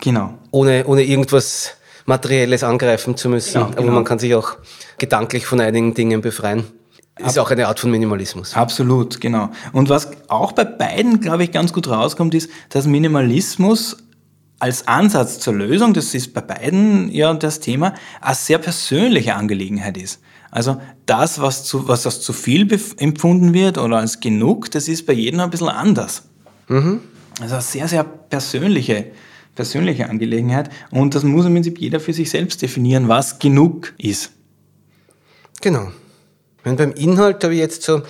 Genau. 0.00 0.34
Ohne, 0.50 0.86
ohne 0.86 1.02
irgendwas 1.02 1.72
Materielles 2.04 2.62
angreifen 2.62 3.16
zu 3.16 3.28
müssen. 3.28 3.64
Genau. 3.64 3.76
Aber 3.76 3.90
man 3.90 4.04
kann 4.04 4.18
sich 4.18 4.34
auch 4.34 4.56
gedanklich 4.98 5.46
von 5.46 5.60
einigen 5.60 5.94
Dingen 5.94 6.20
befreien. 6.20 6.64
Ist 7.18 7.38
auch 7.38 7.50
eine 7.50 7.66
Art 7.66 7.80
von 7.80 7.90
Minimalismus. 7.90 8.54
Absolut, 8.54 9.22
genau. 9.22 9.48
Und 9.72 9.88
was 9.88 10.10
auch 10.28 10.52
bei 10.52 10.64
beiden, 10.64 11.20
glaube 11.20 11.44
ich, 11.44 11.52
ganz 11.52 11.72
gut 11.72 11.88
rauskommt, 11.88 12.34
ist, 12.34 12.50
dass 12.68 12.86
Minimalismus 12.86 13.96
als 14.58 14.86
Ansatz 14.86 15.38
zur 15.38 15.54
Lösung, 15.54 15.94
das 15.94 16.14
ist 16.14 16.34
bei 16.34 16.42
beiden 16.42 17.10
ja 17.10 17.32
das 17.32 17.60
Thema, 17.60 17.94
eine 18.20 18.34
sehr 18.34 18.58
persönliche 18.58 19.34
Angelegenheit 19.34 19.96
ist. 19.96 20.20
Also 20.50 20.80
das, 21.06 21.40
was, 21.40 21.64
zu, 21.64 21.88
was 21.88 22.06
als 22.06 22.20
zu 22.20 22.32
viel 22.32 22.68
empfunden 22.98 23.52
wird 23.52 23.78
oder 23.78 23.98
als 23.98 24.20
genug, 24.20 24.70
das 24.70 24.88
ist 24.88 25.06
bei 25.06 25.12
jedem 25.12 25.40
ein 25.40 25.50
bisschen 25.50 25.68
anders. 25.68 26.22
Mhm. 26.68 27.00
Also 27.40 27.54
eine 27.54 27.62
sehr, 27.62 27.88
sehr 27.88 28.04
persönliche, 28.04 29.06
persönliche 29.54 30.08
Angelegenheit. 30.08 30.70
Und 30.90 31.14
das 31.14 31.22
muss 31.22 31.46
im 31.46 31.54
Prinzip 31.54 31.78
jeder 31.78 32.00
für 32.00 32.12
sich 32.12 32.30
selbst 32.30 32.62
definieren, 32.62 33.08
was 33.08 33.38
genug 33.38 33.94
ist. 33.98 34.30
Genau. 35.60 35.90
Und 36.64 36.76
beim 36.76 36.92
Inhalt 36.92 37.44
habe 37.44 37.54
ich 37.54 37.60
jetzt 37.60 37.82
so 37.82 38.02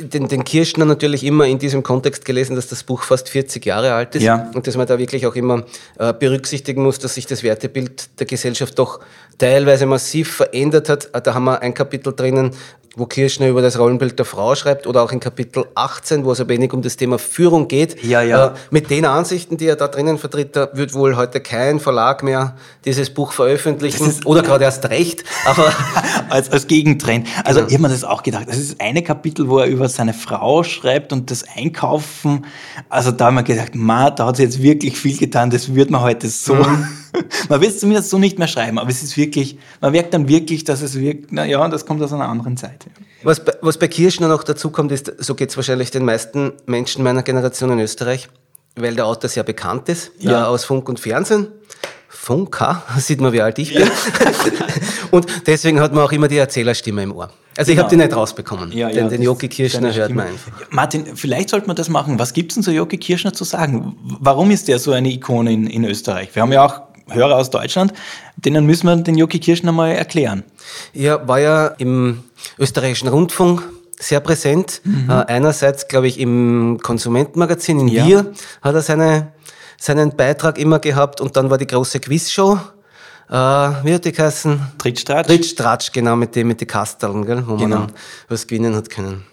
den, 0.00 0.28
den 0.28 0.44
Kirschner 0.44 0.84
natürlich 0.84 1.24
immer 1.24 1.46
in 1.46 1.58
diesem 1.58 1.82
Kontext 1.82 2.24
gelesen, 2.24 2.56
dass 2.56 2.68
das 2.68 2.84
Buch 2.84 3.02
fast 3.02 3.28
40 3.28 3.64
Jahre 3.66 3.94
alt 3.94 4.14
ist 4.14 4.22
ja. 4.22 4.50
und 4.54 4.66
dass 4.66 4.76
man 4.76 4.86
da 4.86 4.98
wirklich 4.98 5.26
auch 5.26 5.34
immer 5.34 5.64
äh, 5.98 6.12
berücksichtigen 6.12 6.82
muss, 6.82 6.98
dass 6.98 7.14
sich 7.14 7.26
das 7.26 7.42
Wertebild 7.42 8.20
der 8.20 8.26
Gesellschaft 8.26 8.78
doch 8.78 9.00
teilweise 9.38 9.86
massiv 9.86 10.32
verändert 10.32 10.88
hat. 10.88 11.10
Äh, 11.12 11.20
da 11.20 11.34
haben 11.34 11.44
wir 11.44 11.60
ein 11.60 11.74
Kapitel 11.74 12.14
drinnen, 12.14 12.52
wo 12.96 13.06
Kirschner 13.06 13.48
über 13.48 13.62
das 13.62 13.78
Rollenbild 13.78 14.18
der 14.18 14.26
Frau 14.26 14.54
schreibt, 14.54 14.86
oder 14.86 15.02
auch 15.02 15.12
in 15.12 15.20
Kapitel 15.20 15.64
18, 15.74 16.24
wo 16.24 16.32
es 16.32 16.40
ein 16.40 16.48
wenig 16.48 16.72
um 16.72 16.82
das 16.82 16.96
Thema 16.96 17.18
Führung 17.18 17.68
geht. 17.68 18.02
Ja, 18.04 18.22
ja. 18.22 18.48
Äh, 18.48 18.52
mit 18.70 18.90
den 18.90 19.04
Ansichten, 19.04 19.56
die 19.56 19.66
er 19.66 19.76
da 19.76 19.88
drinnen 19.88 20.18
vertritt, 20.18 20.56
da 20.56 20.68
wird 20.74 20.94
wohl 20.94 21.16
heute 21.16 21.40
kein 21.40 21.80
Verlag 21.80 22.22
mehr 22.22 22.56
dieses 22.84 23.10
Buch 23.10 23.32
veröffentlichen 23.32 24.08
ist, 24.08 24.26
oder 24.26 24.42
gerade 24.42 24.64
erst 24.64 24.88
recht. 24.90 25.24
Aber 25.46 25.72
als, 26.28 26.50
als 26.50 26.66
Gegentrend. 26.66 27.28
Also 27.44 27.60
genau. 27.60 27.68
ich 27.68 27.74
habe 27.74 27.82
mir 27.82 27.88
das 27.88 28.04
auch 28.04 28.22
gedacht. 28.22 28.48
Das 28.48 28.58
ist 28.58 28.80
eine 28.80 29.02
Kapitel, 29.02 29.48
wo 29.48 29.58
er 29.58 29.66
über 29.66 29.88
seine 29.88 30.14
Frau 30.14 30.62
schreibt 30.62 31.12
und 31.12 31.30
das 31.30 31.44
Einkaufen. 31.56 32.46
Also 32.88 33.10
da 33.10 33.26
haben 33.26 33.36
wir 33.36 33.42
gedacht, 33.42 33.74
ma, 33.74 34.10
da 34.10 34.26
hat 34.26 34.36
sie 34.36 34.42
jetzt 34.42 34.62
wirklich 34.62 34.98
viel 34.98 35.16
getan. 35.16 35.50
Das 35.50 35.74
wird 35.74 35.90
man 35.90 36.02
heute 36.02 36.28
so. 36.28 36.54
Mhm. 36.54 36.88
man 37.48 37.60
wird 37.60 37.72
es 37.72 37.80
zumindest 37.80 38.10
so 38.10 38.18
nicht 38.18 38.38
mehr 38.38 38.48
schreiben, 38.48 38.78
aber 38.78 38.90
es 38.90 39.02
ist 39.02 39.16
wirklich, 39.16 39.58
man 39.80 39.92
merkt 39.92 40.14
dann 40.14 40.28
wirklich, 40.28 40.64
dass 40.64 40.82
es 40.82 40.98
wirkt, 40.98 41.32
na 41.32 41.44
ja, 41.44 41.66
das 41.68 41.86
kommt 41.86 42.02
aus 42.02 42.12
einer 42.12 42.28
anderen 42.28 42.56
Zeit. 42.56 42.84
Ja. 42.84 43.04
Was, 43.24 43.44
bei, 43.44 43.52
was 43.60 43.78
bei 43.78 43.88
Kirschner 43.88 44.28
noch 44.28 44.44
dazu 44.44 44.70
kommt, 44.70 44.92
ist, 44.92 45.12
so 45.18 45.34
geht 45.34 45.50
es 45.50 45.56
wahrscheinlich 45.56 45.90
den 45.90 46.04
meisten 46.04 46.52
Menschen 46.66 47.04
meiner 47.04 47.22
Generation 47.22 47.70
in 47.70 47.80
Österreich, 47.80 48.28
weil 48.76 48.94
der 48.94 49.06
Autor 49.06 49.28
sehr 49.28 49.44
bekannt 49.44 49.88
ist, 49.88 50.12
ja. 50.18 50.46
aus 50.46 50.64
Funk 50.64 50.88
und 50.88 51.00
Fernsehen. 51.00 51.48
Funka, 52.08 52.82
sieht 52.98 53.20
man, 53.20 53.32
wie 53.32 53.42
alt 53.42 53.58
ich 53.58 53.74
bin. 53.74 53.82
Ja. 53.82 53.90
und 55.10 55.26
deswegen 55.46 55.80
hat 55.80 55.92
man 55.92 56.04
auch 56.04 56.12
immer 56.12 56.28
die 56.28 56.36
Erzählerstimme 56.36 57.02
im 57.02 57.12
Ohr. 57.12 57.30
Also 57.56 57.70
genau. 57.70 57.72
ich 57.72 57.78
habe 57.78 57.90
die 57.90 57.96
nicht 57.96 58.16
rausbekommen, 58.16 58.72
ja, 58.72 58.88
den, 58.88 58.96
ja, 58.96 59.08
den 59.08 59.22
Jogi 59.22 59.48
Kirschner 59.48 59.92
hört 59.92 60.14
man 60.14 60.28
einfach. 60.28 60.52
Martin, 60.70 61.16
vielleicht 61.16 61.50
sollte 61.50 61.66
man 61.66 61.76
das 61.76 61.90
machen. 61.90 62.18
Was 62.18 62.32
gibt 62.32 62.52
es 62.52 62.54
denn 62.54 62.64
zu 62.64 62.72
Jogi 62.72 62.96
Kirschner 62.96 63.34
zu 63.34 63.44
sagen? 63.44 63.96
Warum 64.20 64.50
ist 64.50 64.68
der 64.68 64.78
so 64.78 64.92
eine 64.92 65.10
Ikone 65.10 65.52
in, 65.52 65.66
in 65.66 65.84
Österreich? 65.84 66.34
Wir 66.34 66.42
haben 66.42 66.52
ja 66.52 66.64
auch 66.64 66.80
Hörer 67.14 67.36
aus 67.36 67.50
Deutschland, 67.50 67.92
denen 68.36 68.66
müssen 68.66 68.86
wir 68.86 68.96
den 68.96 69.16
Jogi 69.16 69.38
Kirschner 69.38 69.72
mal 69.72 69.92
erklären. 69.92 70.44
Ja, 70.92 71.26
war 71.26 71.40
ja 71.40 71.66
im 71.78 72.22
österreichischen 72.58 73.08
Rundfunk 73.08 73.62
sehr 73.98 74.20
präsent. 74.20 74.80
Mhm. 74.84 75.08
Äh, 75.08 75.12
einerseits, 75.26 75.88
glaube 75.88 76.08
ich, 76.08 76.18
im 76.18 76.78
Konsumentenmagazin 76.82 77.80
in 77.80 77.88
ja. 77.88 78.06
Wir 78.06 78.32
hat 78.60 78.74
er 78.74 78.82
seine, 78.82 79.32
seinen 79.78 80.16
Beitrag 80.16 80.58
immer 80.58 80.78
gehabt 80.78 81.20
und 81.20 81.36
dann 81.36 81.50
war 81.50 81.58
die 81.58 81.66
große 81.66 82.00
Quizshow. 82.00 82.58
Äh, 83.28 83.34
wie 83.34 83.94
hat 83.94 84.04
die 84.04 84.12
geheißen? 84.12 84.60
Trittstratsch. 84.78 85.28
Trittstratsch, 85.28 85.92
genau, 85.92 86.16
mit 86.16 86.36
dem, 86.36 86.48
mit 86.48 86.60
den 86.60 86.68
Kasteln, 86.68 87.24
gell, 87.24 87.44
wo 87.46 87.56
genau. 87.56 87.78
man 87.78 87.86
dann 87.88 87.96
was 88.28 88.46
gewinnen 88.46 88.74
hat 88.74 88.90
können. 88.90 89.24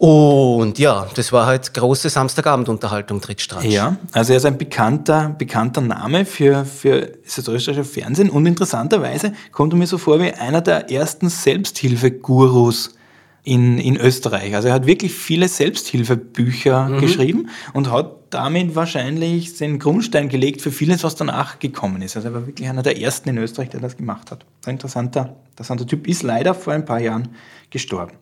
Und 0.00 0.78
ja, 0.78 1.06
das 1.14 1.30
war 1.30 1.44
halt 1.44 1.74
große 1.74 2.08
Samstagabendunterhaltung, 2.08 3.20
Trittstratsch. 3.20 3.66
Ja, 3.66 3.98
also 4.12 4.32
er 4.32 4.38
ist 4.38 4.46
ein 4.46 4.56
bekannter, 4.56 5.36
bekannter 5.36 5.82
Name 5.82 6.24
für, 6.24 6.64
für 6.64 7.18
das 7.22 7.36
österreichische 7.36 7.84
Fernsehen 7.84 8.30
und 8.30 8.46
interessanterweise 8.46 9.34
kommt 9.52 9.74
er 9.74 9.76
mir 9.76 9.86
so 9.86 9.98
vor 9.98 10.18
wie 10.18 10.32
einer 10.32 10.62
der 10.62 10.90
ersten 10.90 11.28
Selbsthilfegurus 11.28 12.94
in, 13.42 13.76
in 13.76 13.98
Österreich. 13.98 14.54
Also 14.54 14.68
er 14.68 14.74
hat 14.74 14.86
wirklich 14.86 15.12
viele 15.12 15.48
Selbsthilfebücher 15.48 16.88
mhm. 16.88 17.00
geschrieben 17.00 17.50
und 17.74 17.92
hat 17.92 18.16
damit 18.30 18.74
wahrscheinlich 18.74 19.58
den 19.58 19.78
Grundstein 19.78 20.30
gelegt 20.30 20.62
für 20.62 20.70
vieles, 20.70 21.04
was 21.04 21.14
danach 21.14 21.58
gekommen 21.58 22.00
ist. 22.00 22.16
Also 22.16 22.28
er 22.28 22.34
war 22.34 22.46
wirklich 22.46 22.70
einer 22.70 22.82
der 22.82 22.98
ersten 22.98 23.28
in 23.28 23.36
Österreich, 23.36 23.68
der 23.68 23.80
das 23.80 23.98
gemacht 23.98 24.30
hat. 24.30 24.46
Ein 24.64 24.76
interessanter, 24.76 25.36
interessanter 25.50 25.86
Typ, 25.86 26.08
ist 26.08 26.22
leider 26.22 26.54
vor 26.54 26.72
ein 26.72 26.86
paar 26.86 27.00
Jahren 27.00 27.28
gestorben. 27.68 28.12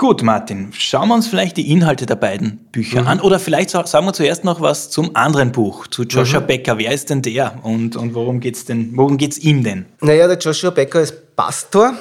Gut, 0.00 0.22
Martin, 0.22 0.70
schauen 0.72 1.08
wir 1.08 1.14
uns 1.14 1.26
vielleicht 1.26 1.58
die 1.58 1.70
Inhalte 1.70 2.06
der 2.06 2.14
beiden 2.16 2.56
Bücher 2.72 3.02
Mhm. 3.02 3.06
an. 3.06 3.20
Oder 3.20 3.38
vielleicht 3.38 3.68
sa- 3.68 3.86
sagen 3.86 4.06
wir 4.06 4.14
zuerst 4.14 4.44
noch 4.44 4.62
was 4.62 4.88
zum 4.88 5.14
anderen 5.14 5.52
Buch, 5.52 5.86
zu 5.88 6.04
Joshua 6.04 6.40
Mhm. 6.40 6.46
Becker. 6.46 6.78
Wer 6.78 6.92
ist 6.94 7.10
denn 7.10 7.20
der 7.20 7.62
und, 7.64 7.96
und 7.96 8.14
worum 8.14 8.40
geht's 8.40 8.64
denn, 8.64 8.92
worum 8.94 9.18
geht's 9.18 9.36
ihm 9.36 9.62
denn? 9.62 9.84
Naja, 10.00 10.26
der 10.26 10.38
Joshua 10.38 10.70
Becker 10.70 11.02
ist 11.02 11.36
Pastor 11.36 11.92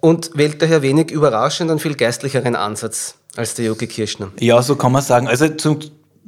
und 0.00 0.30
wählt 0.32 0.62
daher 0.62 0.80
wenig 0.80 1.10
überraschend 1.10 1.70
einen 1.70 1.78
viel 1.78 1.94
geistlicheren 1.94 2.56
Ansatz 2.56 3.16
als 3.36 3.52
der 3.54 3.66
Jogi 3.66 3.86
Kirschner. 3.86 4.30
Ja, 4.40 4.62
so 4.62 4.74
kann 4.76 4.92
man 4.92 5.02
sagen. 5.02 5.28
Also 5.28 5.46
zu, 5.48 5.78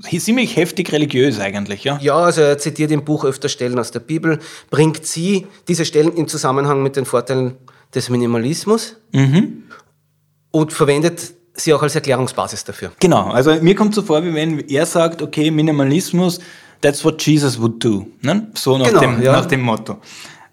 ziemlich 0.06 0.56
heftig 0.56 0.92
religiös 0.92 1.40
eigentlich, 1.40 1.84
ja? 1.84 1.98
Ja, 2.02 2.16
also 2.16 2.42
er 2.42 2.58
zitiert 2.58 2.90
im 2.90 3.02
Buch 3.02 3.24
öfter 3.24 3.48
Stellen 3.48 3.78
aus 3.78 3.90
der 3.90 4.00
Bibel, 4.00 4.40
bringt 4.68 5.06
sie, 5.06 5.46
diese 5.68 5.86
Stellen 5.86 6.12
in 6.12 6.28
Zusammenhang 6.28 6.82
mit 6.82 6.96
den 6.96 7.06
Vorteilen 7.06 7.54
des 7.94 8.10
Minimalismus 8.10 8.96
und 10.54 10.72
verwendet 10.72 11.34
sie 11.54 11.74
auch 11.74 11.82
als 11.82 11.96
Erklärungsbasis 11.96 12.62
dafür. 12.62 12.92
Genau, 13.00 13.30
also 13.30 13.54
mir 13.60 13.74
kommt 13.74 13.92
so 13.92 14.02
vor, 14.02 14.24
wie 14.24 14.32
wenn 14.32 14.60
er 14.68 14.86
sagt, 14.86 15.20
okay, 15.20 15.50
Minimalismus, 15.50 16.38
that's 16.80 17.04
what 17.04 17.20
Jesus 17.26 17.60
would 17.60 17.82
do. 17.82 18.06
Ne? 18.22 18.46
So 18.54 18.78
nach, 18.78 18.86
Genau, 18.86 19.00
dem, 19.00 19.20
ja. 19.22 19.32
nach 19.32 19.46
dem 19.46 19.62
Motto. 19.62 19.96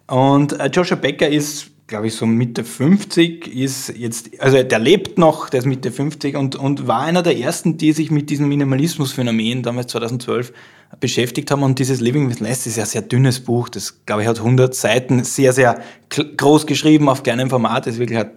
Und 0.08 0.60
äh, 0.60 0.72
Joshua 0.74 0.96
Becker 0.98 1.29
ist, 1.29 1.67
glaube 1.91 2.07
ich, 2.07 2.15
so 2.15 2.25
Mitte 2.25 2.63
50, 2.63 3.53
ist 3.53 3.89
jetzt, 3.98 4.41
also 4.41 4.63
der 4.63 4.79
lebt 4.79 5.17
noch, 5.17 5.50
der 5.50 5.60
ist 5.60 5.65
Mitte 5.65 5.91
50 5.91 6.38
und, 6.38 6.55
und 6.55 6.88
war 6.88 7.01
einer 7.01 7.21
der 7.21 7.38
ersten, 7.38 7.77
die 7.77 7.91
sich 7.91 8.10
mit 8.12 8.29
diesem 8.29 8.48
Minimalismusphänomen 8.48 9.62
damals 9.62 9.91
2012 9.91 10.53
beschäftigt 11.01 11.51
haben. 11.51 11.63
Und 11.63 11.79
dieses 11.79 12.00
Living 12.00 12.29
with 12.29 12.39
Less 12.39 12.65
ist 12.65 12.77
ja 12.77 12.83
ein 12.83 12.89
sehr 12.89 13.01
dünnes 13.01 13.41
Buch, 13.41 13.67
das, 13.67 14.05
glaube 14.05 14.21
ich, 14.21 14.27
hat 14.29 14.39
100 14.39 14.74
Seiten, 14.74 15.25
sehr, 15.25 15.51
sehr 15.51 15.81
groß 16.10 16.65
geschrieben 16.65 17.10
auf 17.10 17.24
kleinem 17.24 17.50
Format, 17.50 17.88
das 17.88 18.00
wirklich 18.00 18.19
hat, 18.19 18.31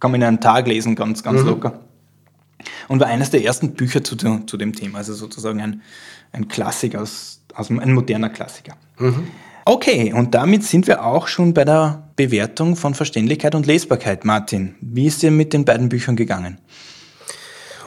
kann 0.00 0.10
man 0.10 0.22
in 0.22 0.26
einem 0.26 0.40
Tag 0.40 0.66
lesen, 0.66 0.96
ganz, 0.96 1.22
ganz 1.22 1.42
locker. 1.42 1.80
Und 2.88 3.00
war 3.00 3.08
eines 3.08 3.28
der 3.28 3.44
ersten 3.44 3.74
Bücher 3.74 4.02
zu, 4.02 4.16
zu 4.16 4.56
dem 4.56 4.72
Thema, 4.74 4.98
also 4.98 5.12
sozusagen 5.12 5.60
ein, 5.60 5.82
ein 6.32 6.48
Klassiker, 6.48 7.02
aus, 7.02 7.42
aus, 7.54 7.70
ein 7.70 7.92
moderner 7.92 8.30
Klassiker. 8.30 8.76
Okay, 9.66 10.14
und 10.14 10.34
damit 10.34 10.64
sind 10.64 10.86
wir 10.86 11.04
auch 11.04 11.28
schon 11.28 11.52
bei 11.52 11.66
der 11.66 12.07
Bewertung 12.18 12.74
von 12.74 12.94
Verständlichkeit 12.94 13.54
und 13.54 13.66
Lesbarkeit. 13.66 14.24
Martin, 14.24 14.74
wie 14.80 15.06
ist 15.06 15.22
dir 15.22 15.30
mit 15.30 15.52
den 15.52 15.64
beiden 15.64 15.88
Büchern 15.88 16.16
gegangen? 16.16 16.58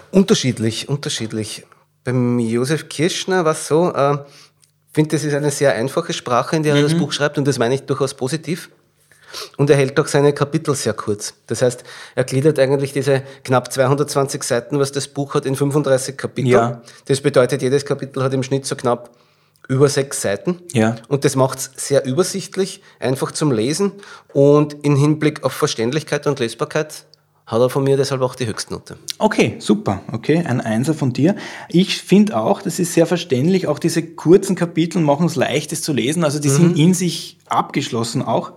Unterschiedlich, 0.09 0.88
unterschiedlich. 0.88 1.65
Beim 2.05 2.39
Josef 2.39 2.88
Kirschner 2.88 3.43
war 3.43 3.51
es 3.51 3.67
so, 3.67 3.93
äh, 3.93 4.13
ich 4.13 4.93
finde, 4.93 5.15
das 5.15 5.25
ist 5.25 5.33
eine 5.33 5.51
sehr 5.51 5.75
einfache 5.75 6.13
Sprache, 6.13 6.55
in 6.55 6.63
der 6.63 6.75
er 6.75 6.81
das 6.81 6.95
Buch 6.95 7.11
schreibt 7.11 7.38
und 7.38 7.45
das 7.45 7.59
meine 7.59 7.75
ich 7.75 7.81
durchaus 7.81 8.13
positiv. 8.13 8.69
Und 9.57 9.69
er 9.69 9.75
hält 9.75 10.00
auch 10.00 10.07
seine 10.07 10.33
Kapitel 10.33 10.75
sehr 10.75 10.93
kurz. 10.93 11.33
Das 11.47 11.61
heißt, 11.61 11.83
er 12.15 12.23
gliedert 12.23 12.57
eigentlich 12.57 12.93
diese 12.93 13.23
knapp 13.43 13.71
220 13.71 14.43
Seiten, 14.43 14.79
was 14.79 14.93
das 14.93 15.09
Buch 15.09 15.33
hat, 15.33 15.45
in 15.45 15.55
35 15.57 16.17
Kapitel. 16.17 16.51
Ja. 16.51 16.81
Das 17.05 17.19
bedeutet, 17.21 17.61
jedes 17.61 17.85
Kapitel 17.85 18.23
hat 18.23 18.33
im 18.33 18.43
Schnitt 18.43 18.65
so 18.65 18.75
knapp 18.75 19.09
über 19.68 19.88
sechs 19.89 20.22
Seiten. 20.22 20.60
Ja. 20.74 20.96
Und 21.08 21.25
das 21.25 21.36
macht 21.36 21.60
es 21.60 21.72
sehr 21.75 22.06
übersichtlich, 22.06 22.82
einfach 23.00 23.32
zum 23.32 23.51
Lesen. 23.51 23.94
Und 24.34 24.74
in 24.74 24.96
Hinblick 24.96 25.44
auf 25.44 25.53
Verständlichkeit 25.53 26.27
und 26.27 26.39
Lesbarkeit 26.39 27.06
hat 27.46 27.60
er 27.60 27.70
von 27.70 27.84
mir 27.84 27.98
deshalb 27.98 28.22
auch 28.22 28.36
die 28.36 28.48
Höchstnote. 28.48 28.98
Okay, 29.18 29.56
super. 29.60 30.01
Okay, 30.12 30.44
ein 30.46 30.62
Einser 30.62 30.94
von 30.94 31.12
dir. 31.12 31.36
Ich 31.70 32.01
finde 32.01 32.38
auch, 32.38 32.62
das 32.62 32.80
ist 32.80 32.94
sehr 32.94 33.06
verständlich. 33.06 33.68
Auch 33.68 33.80
diese 33.80 34.03
kurzen 34.03 34.56
Kapitel 34.56 35.01
machen 35.01 35.25
es 35.25 35.36
leicht, 35.36 35.74
es 35.74 35.82
zu 35.82 35.91
lesen. 35.91 36.24
Also 36.24 36.39
die 36.39 36.50
sind 36.50 36.77
in 36.77 36.94
sich 36.94 37.38
abgeschlossen 37.48 38.22
auch. 38.22 38.53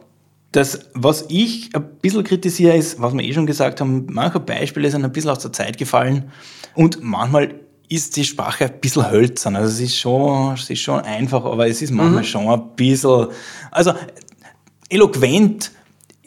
Das, 0.52 0.90
was 0.94 1.24
ich 1.28 1.74
ein 1.74 1.84
bisschen 2.00 2.22
kritisiere, 2.22 2.76
ist, 2.76 3.00
was 3.00 3.12
wir 3.12 3.24
eh 3.24 3.32
schon 3.32 3.46
gesagt 3.46 3.80
haben, 3.80 4.06
manche 4.10 4.38
Beispiele 4.38 4.88
sind 4.88 5.04
ein 5.04 5.10
bisschen 5.10 5.30
aus 5.30 5.40
der 5.40 5.52
Zeit 5.52 5.78
gefallen 5.78 6.30
und 6.76 7.02
manchmal 7.02 7.56
ist 7.88 8.16
die 8.16 8.24
Sprache 8.24 8.64
ein 8.64 8.80
bisschen 8.80 9.10
hölzern. 9.10 9.56
Also 9.56 9.68
es 9.68 9.80
ist 9.80 9.96
schon, 9.96 10.54
es 10.54 10.68
ist 10.70 10.80
schon 10.80 11.00
einfach, 11.00 11.44
aber 11.44 11.68
es 11.68 11.82
ist 11.82 11.90
manchmal 11.90 12.24
schon 12.24 12.48
ein 12.48 12.62
bisschen, 12.76 13.28
also 13.70 13.92
eloquent 14.88 15.70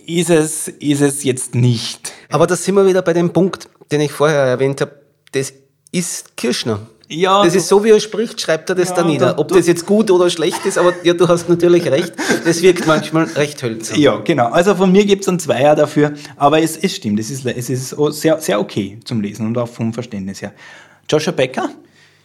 ist 0.05 0.29
es, 0.29 0.67
ist 0.67 1.01
es 1.01 1.23
jetzt 1.23 1.55
nicht. 1.55 2.13
Aber 2.29 2.47
da 2.47 2.55
sind 2.55 2.75
wir 2.75 2.85
wieder 2.85 3.01
bei 3.01 3.13
dem 3.13 3.31
Punkt, 3.31 3.69
den 3.91 4.01
ich 4.01 4.11
vorher 4.11 4.41
erwähnt 4.41 4.81
habe. 4.81 4.91
Das 5.31 5.53
ist 5.91 6.37
Kirschner. 6.37 6.79
Ja, 7.09 7.43
das 7.45 7.55
ist 7.55 7.69
so, 7.69 7.83
wie 7.85 7.89
er 7.89 8.01
spricht, 8.01 8.41
schreibt 8.41 8.69
er 8.69 8.75
das 8.75 8.89
Ja, 8.89 8.95
da 8.95 9.03
nieder. 9.03 9.39
Ob 9.39 9.47
das 9.47 9.65
jetzt 9.65 9.85
gut 9.85 10.11
oder 10.11 10.29
schlecht 10.29 10.65
ist, 10.65 10.77
aber 10.77 10.93
ja, 11.03 11.13
du 11.13 11.27
hast 11.27 11.47
natürlich 11.47 11.89
recht. 11.89 12.13
Das 12.43 12.61
wirkt 12.61 12.85
manchmal 12.85 13.25
recht 13.25 13.63
hölzern. 13.63 13.97
Ja, 13.97 14.17
genau. 14.17 14.47
Also 14.47 14.75
von 14.75 14.91
mir 14.91 15.05
gibt 15.05 15.21
es 15.21 15.29
einen 15.29 15.39
Zweier 15.39 15.75
dafür, 15.75 16.13
aber 16.35 16.61
es, 16.61 16.75
es 16.75 16.95
stimmt, 16.95 17.19
es 17.21 17.29
ist, 17.29 17.45
es 17.45 17.69
ist 17.69 17.95
sehr, 18.09 18.39
sehr 18.41 18.59
okay 18.59 18.99
zum 19.05 19.21
Lesen 19.21 19.47
und 19.47 19.57
auch 19.57 19.69
vom 19.69 19.93
Verständnis 19.93 20.41
her. 20.41 20.53
Joshua 21.09 21.31
Becker? 21.33 21.69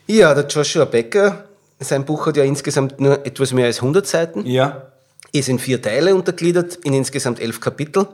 Ja, 0.06 0.34
der 0.34 0.46
Joshua 0.46 0.84
Becker, 0.84 1.44
sein 1.80 2.04
Buch 2.04 2.26
hat 2.26 2.36
ja 2.36 2.44
insgesamt 2.44 3.00
nur 3.00 3.24
etwas 3.26 3.52
mehr 3.52 3.66
als 3.66 3.80
100 3.80 4.06
Seiten, 4.06 4.46
Ja. 4.46 4.90
ist 5.32 5.48
in 5.48 5.58
vier 5.58 5.80
Teile 5.80 6.14
untergliedert, 6.14 6.76
in 6.84 6.92
insgesamt 6.94 7.40
elf 7.40 7.60
Kapitel. 7.60 8.06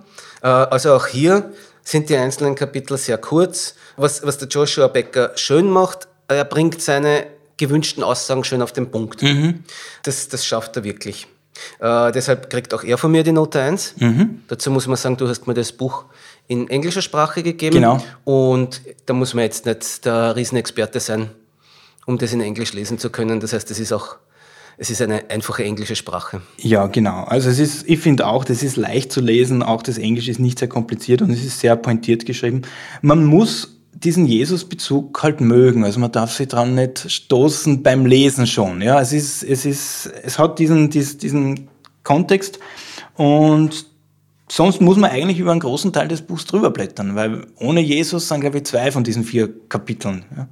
Äh, 0.42 0.46
Also 0.48 0.94
auch 0.94 1.06
hier 1.06 1.52
sind 1.82 2.08
die 2.10 2.16
einzelnen 2.16 2.54
Kapitel 2.54 2.96
sehr 2.98 3.18
kurz. 3.18 3.74
Was, 3.96 4.24
was 4.24 4.38
der 4.38 4.48
Joshua 4.48 4.88
Becker 4.88 5.32
schön 5.36 5.70
macht, 5.70 6.06
er 6.28 6.44
bringt 6.44 6.80
seine 6.82 7.26
gewünschten 7.56 8.02
Aussagen 8.04 8.44
schön 8.44 8.62
auf 8.62 8.72
den 8.72 8.90
Punkt. 8.90 9.22
Das, 10.04 10.28
das 10.28 10.44
schafft 10.46 10.76
er 10.76 10.84
wirklich. 10.84 11.26
Äh, 11.80 12.12
deshalb 12.12 12.50
kriegt 12.50 12.72
auch 12.74 12.84
er 12.84 12.98
von 12.98 13.10
mir 13.10 13.22
die 13.22 13.32
Note 13.32 13.60
1. 13.60 13.94
Dazu 14.48 14.70
muss 14.70 14.86
man 14.86 14.96
sagen, 14.96 15.16
du 15.16 15.28
hast 15.28 15.46
mir 15.46 15.54
das 15.54 15.72
Buch 15.72 16.04
in 16.48 16.68
englischer 16.68 17.02
Sprache 17.02 17.42
gegeben. 17.42 17.76
Genau. 17.76 18.02
Und 18.24 18.80
da 19.06 19.14
muss 19.14 19.34
man 19.34 19.44
jetzt 19.44 19.66
nicht 19.66 20.04
der 20.04 20.34
Riesenexperte 20.34 20.98
sein, 20.98 21.30
um 22.06 22.18
das 22.18 22.32
in 22.32 22.40
Englisch 22.40 22.72
lesen 22.72 22.98
zu 22.98 23.10
können. 23.10 23.40
Das 23.40 23.52
heißt, 23.52 23.70
es 23.70 23.78
ist 23.78 23.92
auch, 23.92 24.16
es 24.78 24.90
ist 24.90 25.02
eine 25.02 25.28
einfache 25.30 25.64
englische 25.64 25.94
Sprache. 25.94 26.40
Ja, 26.56 26.86
genau. 26.86 27.24
Also 27.24 27.50
es 27.50 27.58
ist, 27.58 27.88
ich 27.88 27.98
finde 27.98 28.26
auch, 28.26 28.44
das 28.44 28.62
ist 28.62 28.76
leicht 28.76 29.12
zu 29.12 29.20
lesen, 29.20 29.62
auch 29.62 29.82
das 29.82 29.98
Englisch 29.98 30.28
ist 30.28 30.40
nicht 30.40 30.58
sehr 30.58 30.68
kompliziert 30.68 31.20
und 31.20 31.30
es 31.30 31.44
ist 31.44 31.60
sehr 31.60 31.76
pointiert 31.76 32.24
geschrieben. 32.24 32.62
Man 33.02 33.24
muss 33.24 33.77
diesen 34.04 34.26
Jesus-Bezug 34.26 35.22
halt 35.22 35.40
mögen. 35.40 35.84
Also 35.84 35.98
man 36.00 36.12
darf 36.12 36.32
sich 36.32 36.48
dran 36.48 36.74
nicht 36.74 37.10
stoßen 37.10 37.82
beim 37.82 38.06
Lesen 38.06 38.46
schon. 38.46 38.80
Ja, 38.80 39.00
es 39.00 39.12
ist, 39.12 39.42
es 39.42 39.64
ist, 39.64 40.10
es 40.22 40.38
hat 40.38 40.58
diesen, 40.58 40.90
dies- 40.90 41.18
diesen 41.18 41.68
Kontext 42.04 42.58
und 43.16 43.86
sonst 44.48 44.80
muss 44.80 44.96
man 44.96 45.10
eigentlich 45.10 45.38
über 45.38 45.50
einen 45.50 45.60
großen 45.60 45.92
Teil 45.92 46.08
des 46.08 46.22
Buchs 46.22 46.44
drüber 46.46 46.70
blättern, 46.70 47.16
weil 47.16 47.46
ohne 47.56 47.80
Jesus 47.80 48.28
sind, 48.28 48.40
glaube 48.40 48.58
ich, 48.58 48.64
zwei 48.64 48.90
von 48.92 49.04
diesen 49.04 49.24
vier 49.24 49.50
Kapiteln. 49.68 50.24
Ja. 50.36 50.48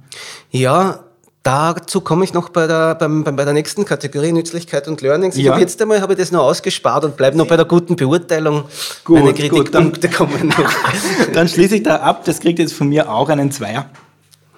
Ja, 0.51 1.03
dazu 1.47 2.01
komme 2.01 2.25
ich 2.25 2.33
noch 2.33 2.49
bei 2.49 2.67
der, 2.67 2.95
beim, 2.95 3.23
bei 3.23 3.31
der 3.45 3.53
nächsten 3.53 3.85
Kategorie 3.85 4.33
Nützlichkeit 4.33 4.87
und 4.89 5.01
Learnings. 5.01 5.37
Ich 5.37 5.45
Ja. 5.45 5.53
habe 5.53 5.61
jetzt 5.61 5.81
einmal 5.81 6.01
habe 6.01 6.13
ich 6.13 6.19
das 6.19 6.31
noch 6.31 6.41
ausgespart 6.43 7.05
und 7.05 7.15
bleibe 7.15 7.37
noch 7.37 7.47
bei 7.47 7.55
der 7.55 7.65
guten 7.65 7.95
Beurteilung. 7.95 8.65
Gut, 9.05 9.19
Meine 9.23 9.33
gut, 9.49 9.73
dann- 9.73 9.93
Kritikpunkte 9.93 10.09
kommen 10.09 10.47
noch. 10.49 10.71
Dann 11.33 11.47
schließe 11.47 11.77
ich 11.77 11.83
da 11.83 11.97
ab, 11.97 12.25
das 12.25 12.39
kriegt 12.41 12.59
jetzt 12.59 12.73
von 12.73 12.89
mir 12.89 13.09
auch 13.09 13.29
einen 13.29 13.51
Zweier. 13.51 13.85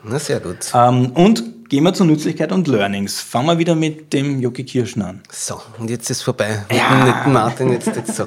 Na, 0.03 0.17
sehr 0.17 0.39
gut. 0.39 0.57
Ähm, 0.73 1.11
und 1.11 1.69
gehen 1.69 1.83
wir 1.83 1.93
zur 1.93 2.05
Nützlichkeit 2.07 2.51
und 2.51 2.67
Learnings. 2.67 3.21
Fangen 3.21 3.47
wir 3.47 3.57
wieder 3.59 3.75
mit 3.75 4.11
dem 4.13 4.39
Jogi 4.39 4.63
Kirschen 4.63 5.01
an. 5.03 5.21
So, 5.31 5.61
und 5.77 5.89
jetzt 5.89 6.09
ist 6.09 6.23
vorbei. 6.23 6.63
Mit 6.69 6.79
dem 6.79 7.03
netten 7.05 7.33
Martin 7.33 7.71
jetzt, 7.71 7.87
jetzt 7.87 8.15
so. 8.15 8.25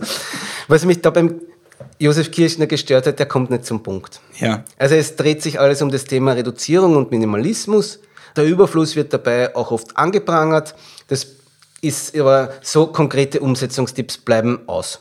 Was 0.68 0.84
mich 0.84 1.00
da 1.00 1.10
beim 1.10 1.40
Josef 1.98 2.30
Kirchner 2.30 2.66
gestört 2.66 3.06
hat, 3.06 3.18
der 3.18 3.26
kommt 3.26 3.50
nicht 3.50 3.64
zum 3.64 3.82
Punkt. 3.82 4.20
Ja. 4.38 4.62
Also 4.78 4.94
es 4.94 5.16
dreht 5.16 5.42
sich 5.42 5.58
alles 5.58 5.82
um 5.82 5.90
das 5.90 6.04
Thema 6.04 6.32
Reduzierung 6.32 6.94
und 6.96 7.10
Minimalismus. 7.10 7.98
Der 8.36 8.44
Überfluss 8.44 8.96
wird 8.96 9.12
dabei 9.12 9.54
auch 9.54 9.70
oft 9.70 9.96
angeprangert. 9.96 10.74
Das 11.08 11.26
ist 11.80 12.16
aber 12.18 12.52
so 12.62 12.86
konkrete 12.86 13.40
Umsetzungstipps 13.40 14.18
bleiben 14.18 14.60
aus. 14.66 15.00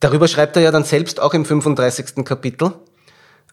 Darüber 0.00 0.26
schreibt 0.26 0.56
er 0.56 0.62
ja 0.62 0.70
dann 0.72 0.84
selbst 0.84 1.20
auch 1.20 1.34
im 1.34 1.44
35. 1.44 2.24
Kapitel, 2.24 2.72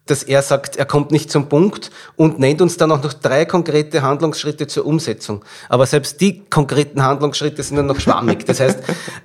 dass 0.07 0.23
er 0.23 0.41
sagt, 0.41 0.77
er 0.77 0.85
kommt 0.85 1.11
nicht 1.11 1.29
zum 1.29 1.49
Punkt 1.49 1.91
und 2.15 2.39
nennt 2.39 2.61
uns 2.61 2.77
dann 2.77 2.91
auch 2.91 3.03
noch 3.03 3.13
drei 3.13 3.45
konkrete 3.45 4.01
Handlungsschritte 4.01 4.65
zur 4.65 4.85
Umsetzung. 4.85 5.45
Aber 5.67 5.85
selbst 5.85 6.19
die 6.21 6.45
konkreten 6.49 7.03
Handlungsschritte 7.03 7.61
sind 7.61 7.77
dann 7.77 7.85
noch 7.85 7.99
schwammig. 7.99 8.45
Das 8.45 8.59
heißt, 8.59 8.79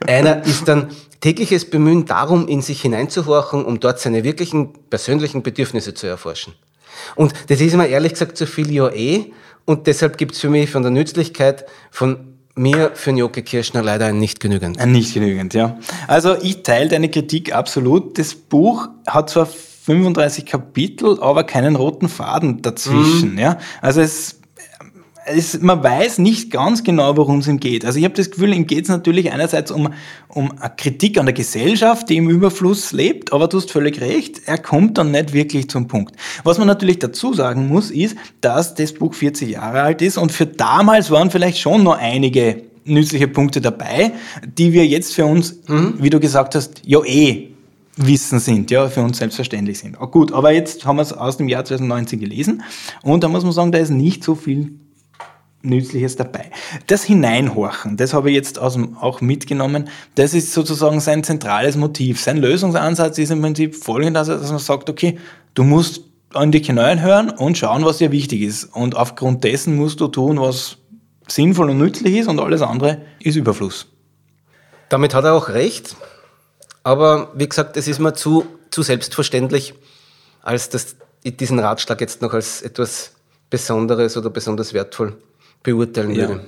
einer 0.07 0.45
ist 0.45 0.69
dann 0.69 0.91
tägliches 1.21 1.71
Bemühen 1.71 2.05
darum, 2.05 2.49
in 2.49 2.61
sich 2.61 2.83
hineinzuhorchen, 2.83 3.65
um 3.65 3.81
dort 3.81 4.01
seine 4.01 4.25
wirklichen 4.25 4.75
persönlichen 4.91 5.43
Bedürfnisse 5.43 5.95
zu 5.95 6.07
erforschen. 6.07 6.55
Und 7.15 7.33
das 7.49 7.61
ist 7.61 7.75
mir 7.75 7.89
ehrlich 7.89 8.13
gesagt 8.13 8.37
zu 8.37 8.47
viel 8.47 8.71
ja 8.71 8.91
eh. 8.91 9.33
Und 9.65 9.87
deshalb 9.87 10.19
gibt's 10.19 10.41
für 10.41 10.51
mich 10.51 10.71
von 10.71 10.83
der 10.83 10.91
Nützlichkeit 10.91 11.65
von 11.91 12.35
mir 12.57 12.93
für 12.95 13.11
den 13.11 13.19
Joke 13.19 13.43
Kirschner 13.43 13.83
leider 13.83 14.07
ein 14.07 14.19
nicht 14.19 14.41
genügend. 14.41 14.79
Äh, 14.79 14.87
Nicht 14.87 15.15
genügend, 15.15 15.55
ja. 15.55 15.79
Also 16.07 16.37
ich 16.41 16.63
teile 16.63 16.89
deine 16.89 17.11
Kritik 17.11 17.53
absolut. 17.55 18.19
Das 18.19 18.35
Buch 18.35 18.89
hat 19.07 19.31
zwar 19.31 19.47
35 19.47 20.47
Kapitel, 20.47 21.21
aber 21.21 21.45
keinen 21.45 21.77
roten 21.77 22.09
Faden 22.09 22.63
dazwischen. 22.63 23.39
Ja? 23.39 23.59
Also 23.81 24.01
es 24.01 24.41
es, 25.27 25.61
man 25.61 25.83
weiß 25.83 26.19
nicht 26.19 26.51
ganz 26.51 26.85
genau, 26.85 27.17
worum 27.17 27.39
es 27.39 27.49
ihm 27.49 27.61
geht. 27.61 27.85
Also 27.85 27.99
ich 27.99 28.05
habe 28.05 28.15
das 28.15 28.31
Gefühl, 28.31 28.53
ihm 28.53 28.67
geht 28.67 28.85
es 28.85 28.91
natürlich 28.91 29.33
einerseits 29.33 29.71
um, 29.71 29.91
um 30.29 30.53
eine 30.59 30.73
Kritik 30.77 31.19
an 31.19 31.27
der 31.27 31.33
Gesellschaft, 31.33 32.09
die 32.09 32.17
im 32.17 32.29
Überfluss 32.29 32.93
lebt, 32.93 33.33
aber 33.33 33.49
du 33.49 33.59
hast 33.59 33.71
völlig 33.71 34.01
recht, 34.01 34.43
er 34.47 34.59
kommt 34.59 34.99
dann 34.99 35.11
nicht 35.11 35.33
wirklich 35.33 35.69
zum 35.69 35.89
Punkt. 35.89 36.15
Was 36.43 36.59
man 36.59 36.67
natürlich 36.67 36.99
dazu 36.99 37.33
sagen 37.33 37.69
muss, 37.69 37.91
ist, 37.91 38.17
dass 38.41 38.75
das 38.75 38.93
Buch 38.93 39.15
40 39.15 39.51
Jahre 39.51 39.83
alt 39.83 40.03
ist 40.03 40.19
und 40.19 40.33
für 40.33 40.47
damals 40.47 41.11
waren 41.11 41.31
vielleicht 41.31 41.59
schon 41.59 41.83
noch 41.83 41.99
einige 41.99 42.63
nützliche 42.85 43.29
Punkte 43.29 43.61
dabei, 43.61 44.13
die 44.59 44.73
wir 44.73 44.87
jetzt 44.87 45.15
für 45.15 45.25
uns, 45.25 45.59
mhm. 45.67 45.95
wie 45.99 46.11
du 46.11 46.21
gesagt 46.21 46.55
hast, 46.55 46.83
ja 46.85 47.03
eh 47.05 47.51
Wissen 47.97 48.41
sind, 48.41 48.73
ja, 48.73 48.89
für 48.89 49.03
uns 49.03 49.19
selbstverständlich 49.19 49.79
sind. 49.79 49.97
Oh, 50.01 50.09
gut, 50.09 50.33
aber 50.33 50.51
jetzt 50.51 50.85
haben 50.85 50.97
wir 50.97 51.03
es 51.03 51.13
aus 51.13 51.37
dem 51.37 51.49
Jahr 51.49 51.65
2019 51.65 52.19
gelesen 52.19 52.65
und 53.03 53.23
da 53.23 53.29
muss 53.29 53.45
man 53.45 53.53
sagen, 53.53 53.71
da 53.71 53.79
ist 53.79 53.91
nicht 53.91 54.25
so 54.25 54.35
viel 54.35 54.73
Nützliches 55.65 56.17
dabei. 56.17 56.51
Das 56.87 57.05
Hineinhorchen, 57.05 57.97
das 57.97 58.13
habe 58.13 58.31
ich 58.31 58.37
jetzt 58.37 58.57
dem, 58.57 58.97
auch 58.97 59.21
mitgenommen, 59.21 59.89
das 60.15 60.35
ist 60.35 60.53
sozusagen 60.53 61.01
sein 61.01 61.25
zentrales 61.25 61.77
Motiv. 61.77 62.21
Sein 62.21 62.37
Lösungsansatz 62.37 63.19
ist 63.19 63.31
im 63.31 63.41
Prinzip 63.41 63.75
folgender, 63.75 64.25
dass 64.25 64.51
man 64.51 64.59
sagt, 64.59 64.91
okay, 64.91 65.19
du 65.55 65.65
musst 65.65 66.03
an 66.35 66.53
die 66.53 66.63
Knöchel 66.63 67.01
hören 67.01 67.31
und 67.31 67.57
schauen, 67.57 67.85
was 67.85 67.99
dir 67.99 68.13
wichtig 68.13 68.43
ist. 68.43 68.65
Und 68.65 68.97
aufgrund 68.97 69.45
dessen 69.45 69.77
musst 69.77 70.01
du 70.01 70.09
tun, 70.09 70.41
was 70.41 70.77
sinnvoll 71.29 71.71
und 71.71 71.79
nützlich 71.79 72.17
ist 72.17 72.29
und 72.29 72.41
alles 72.41 72.61
andere 72.61 73.03
ist 73.21 73.37
Überfluss. 73.37 73.87
Damit 74.89 75.15
hat 75.15 75.25
er 75.25 75.35
auch 75.35 75.49
recht. 75.49 75.97
Aber 76.83 77.33
wie 77.35 77.49
gesagt, 77.49 77.77
es 77.77 77.89
ist 77.89 77.99
mir 77.99 78.13
zu, 78.13 78.45
zu 78.71 78.83
selbstverständlich, 78.83 79.75
als 80.43 80.69
dass 80.69 80.97
ich 81.23 81.37
diesen 81.37 81.59
Ratschlag 81.59 82.01
jetzt 82.03 82.21
noch 82.21 82.35
als 82.35 82.61
etwas 82.61 83.13
Besonderes 83.49 84.17
oder 84.17 84.29
besonders 84.29 84.75
wertvoll 84.75 85.17
beurteilen 85.65 86.15
ja. 86.15 86.29
würde. 86.29 86.45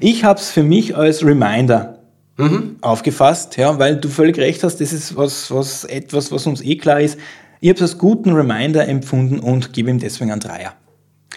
Ich 0.00 0.24
habe 0.24 0.40
es 0.40 0.50
für 0.50 0.64
mich 0.64 0.96
als 0.96 1.24
Reminder 1.24 2.00
mhm. 2.36 2.76
aufgefasst, 2.80 3.56
ja, 3.56 3.78
weil 3.78 3.96
du 3.96 4.08
völlig 4.08 4.38
recht 4.38 4.64
hast, 4.64 4.80
das 4.80 4.92
ist 4.92 5.16
was, 5.16 5.52
was 5.52 5.84
etwas, 5.84 6.32
was 6.32 6.46
uns 6.46 6.60
eh 6.62 6.76
klar 6.76 7.00
ist. 7.00 7.18
Ich 7.60 7.68
habe 7.68 7.76
es 7.76 7.82
als 7.82 7.98
guten 7.98 8.32
Reminder 8.32 8.88
empfunden 8.88 9.38
und 9.38 9.72
gebe 9.72 9.90
ihm 9.90 10.00
deswegen 10.00 10.32
einen 10.32 10.40
Dreier. 10.40 10.74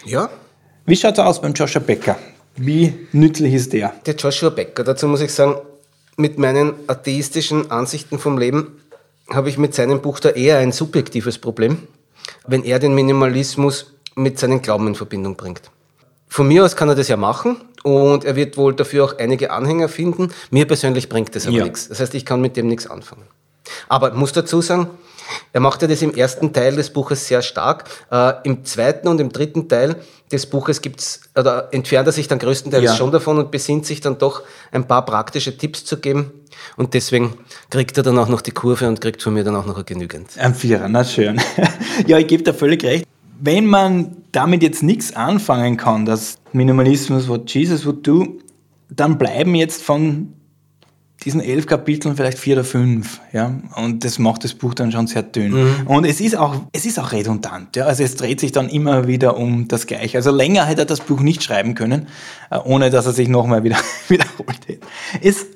Ja. 0.05 0.29
Wie 0.85 0.95
schaut 0.95 1.13
es 1.13 1.19
aus 1.19 1.41
beim 1.41 1.53
Joshua 1.53 1.81
Becker? 1.81 2.17
Wie 2.55 2.93
nützlich 3.11 3.53
ist 3.53 3.73
der? 3.73 3.93
Der 4.05 4.15
Joshua 4.15 4.49
Becker, 4.49 4.83
dazu 4.83 5.07
muss 5.07 5.21
ich 5.21 5.31
sagen, 5.31 5.55
mit 6.15 6.39
meinen 6.39 6.73
atheistischen 6.87 7.69
Ansichten 7.69 8.17
vom 8.17 8.37
Leben 8.37 8.71
habe 9.29 9.49
ich 9.49 9.57
mit 9.57 9.75
seinem 9.75 10.01
Buch 10.01 10.19
da 10.19 10.29
eher 10.29 10.57
ein 10.57 10.71
subjektives 10.71 11.37
Problem, 11.37 11.79
wenn 12.47 12.63
er 12.63 12.79
den 12.79 12.95
Minimalismus 12.95 13.93
mit 14.15 14.39
seinen 14.39 14.61
Glauben 14.61 14.87
in 14.87 14.95
Verbindung 14.95 15.35
bringt. 15.35 15.69
Von 16.27 16.47
mir 16.47 16.63
aus 16.65 16.75
kann 16.75 16.89
er 16.89 16.95
das 16.95 17.07
ja 17.07 17.17
machen 17.17 17.57
und 17.83 18.25
er 18.25 18.35
wird 18.35 18.57
wohl 18.57 18.75
dafür 18.75 19.05
auch 19.05 19.17
einige 19.17 19.51
Anhänger 19.51 19.89
finden. 19.89 20.33
Mir 20.51 20.65
persönlich 20.65 21.09
bringt 21.09 21.35
das 21.35 21.47
aber 21.47 21.57
ja. 21.57 21.63
nichts. 21.63 21.87
Das 21.87 21.99
heißt, 21.99 22.13
ich 22.15 22.25
kann 22.25 22.41
mit 22.41 22.57
dem 22.57 22.67
nichts 22.67 22.87
anfangen. 22.87 23.23
Aber 23.87 24.09
ich 24.09 24.15
muss 24.15 24.31
dazu 24.31 24.61
sagen, 24.61 24.89
er 25.53 25.59
macht 25.59 25.81
ja 25.81 25.87
das 25.87 26.01
im 26.01 26.13
ersten 26.13 26.53
Teil 26.53 26.75
des 26.75 26.89
Buches 26.89 27.27
sehr 27.27 27.41
stark. 27.41 27.85
Äh, 28.11 28.33
Im 28.43 28.63
zweiten 28.63 29.07
und 29.07 29.19
im 29.19 29.31
dritten 29.31 29.67
Teil 29.67 29.97
des 30.31 30.45
Buches 30.45 30.81
gibt's, 30.81 31.21
oder 31.35 31.69
entfernt 31.73 32.07
er 32.07 32.13
sich 32.13 32.27
dann 32.27 32.39
größtenteils 32.39 32.83
ja. 32.83 32.95
schon 32.95 33.11
davon 33.11 33.37
und 33.37 33.51
besinnt 33.51 33.85
sich 33.85 34.01
dann 34.01 34.17
doch 34.17 34.43
ein 34.71 34.87
paar 34.87 35.05
praktische 35.05 35.57
Tipps 35.57 35.85
zu 35.85 35.97
geben. 35.97 36.31
Und 36.75 36.93
deswegen 36.93 37.33
kriegt 37.69 37.97
er 37.97 38.03
dann 38.03 38.17
auch 38.17 38.27
noch 38.27 38.41
die 38.41 38.51
Kurve 38.51 38.87
und 38.87 39.01
kriegt 39.01 39.21
von 39.21 39.33
mir 39.33 39.43
dann 39.43 39.55
auch 39.55 39.65
noch 39.65 39.85
genügend. 39.85 40.29
Ein 40.37 40.55
Vierer, 40.55 40.87
na 40.87 41.03
schön. 41.03 41.41
ja, 42.07 42.17
ich 42.17 42.27
gebe 42.27 42.43
da 42.43 42.53
völlig 42.53 42.83
recht 42.83 43.05
wenn 43.39 43.65
man 43.65 44.17
damit 44.31 44.63
jetzt 44.63 44.83
nichts 44.83 45.15
anfangen 45.15 45.77
kann, 45.77 46.05
dass 46.05 46.39
Minimalismus, 46.53 47.27
what 47.27 47.53
Jesus 47.53 47.85
would 47.85 48.05
do, 48.05 48.37
dann 48.89 49.17
bleiben 49.17 49.55
jetzt 49.55 49.83
von 49.83 50.33
diesen 51.23 51.41
elf 51.41 51.65
Kapiteln 51.65 52.15
vielleicht 52.15 52.37
vier 52.37 52.55
oder 52.55 52.63
fünf, 52.63 53.19
ja, 53.33 53.59
und 53.75 54.05
das 54.05 54.19
macht 54.19 54.43
das 54.43 54.53
Buch 54.53 54.75
dann 54.75 54.91
schon 54.91 55.07
sehr 55.07 55.23
dünn. 55.23 55.51
Mhm. 55.51 55.87
Und 55.87 56.05
es 56.05 56.21
ist 56.21 56.37
auch, 56.37 56.55
es 56.73 56.85
ist 56.85 56.99
auch 56.99 57.11
redundant, 57.11 57.75
ja, 57.75 57.85
also 57.85 58.03
es 58.03 58.15
dreht 58.15 58.39
sich 58.39 58.51
dann 58.51 58.69
immer 58.69 59.07
wieder 59.07 59.35
um 59.35 59.67
das 59.67 59.87
Gleiche. 59.87 60.17
Also 60.17 60.31
länger 60.31 60.65
hätte 60.65 60.83
er 60.83 60.85
das 60.85 61.01
Buch 61.01 61.21
nicht 61.21 61.43
schreiben 61.43 61.73
können, 61.73 62.07
äh, 62.51 62.59
ohne 62.63 62.91
dass 62.91 63.07
er 63.07 63.13
sich 63.13 63.29
nochmal 63.29 63.63
wieder 63.63 63.77
wiederholt 64.07 64.67
hätte. 64.67 64.85
Es 65.21 65.47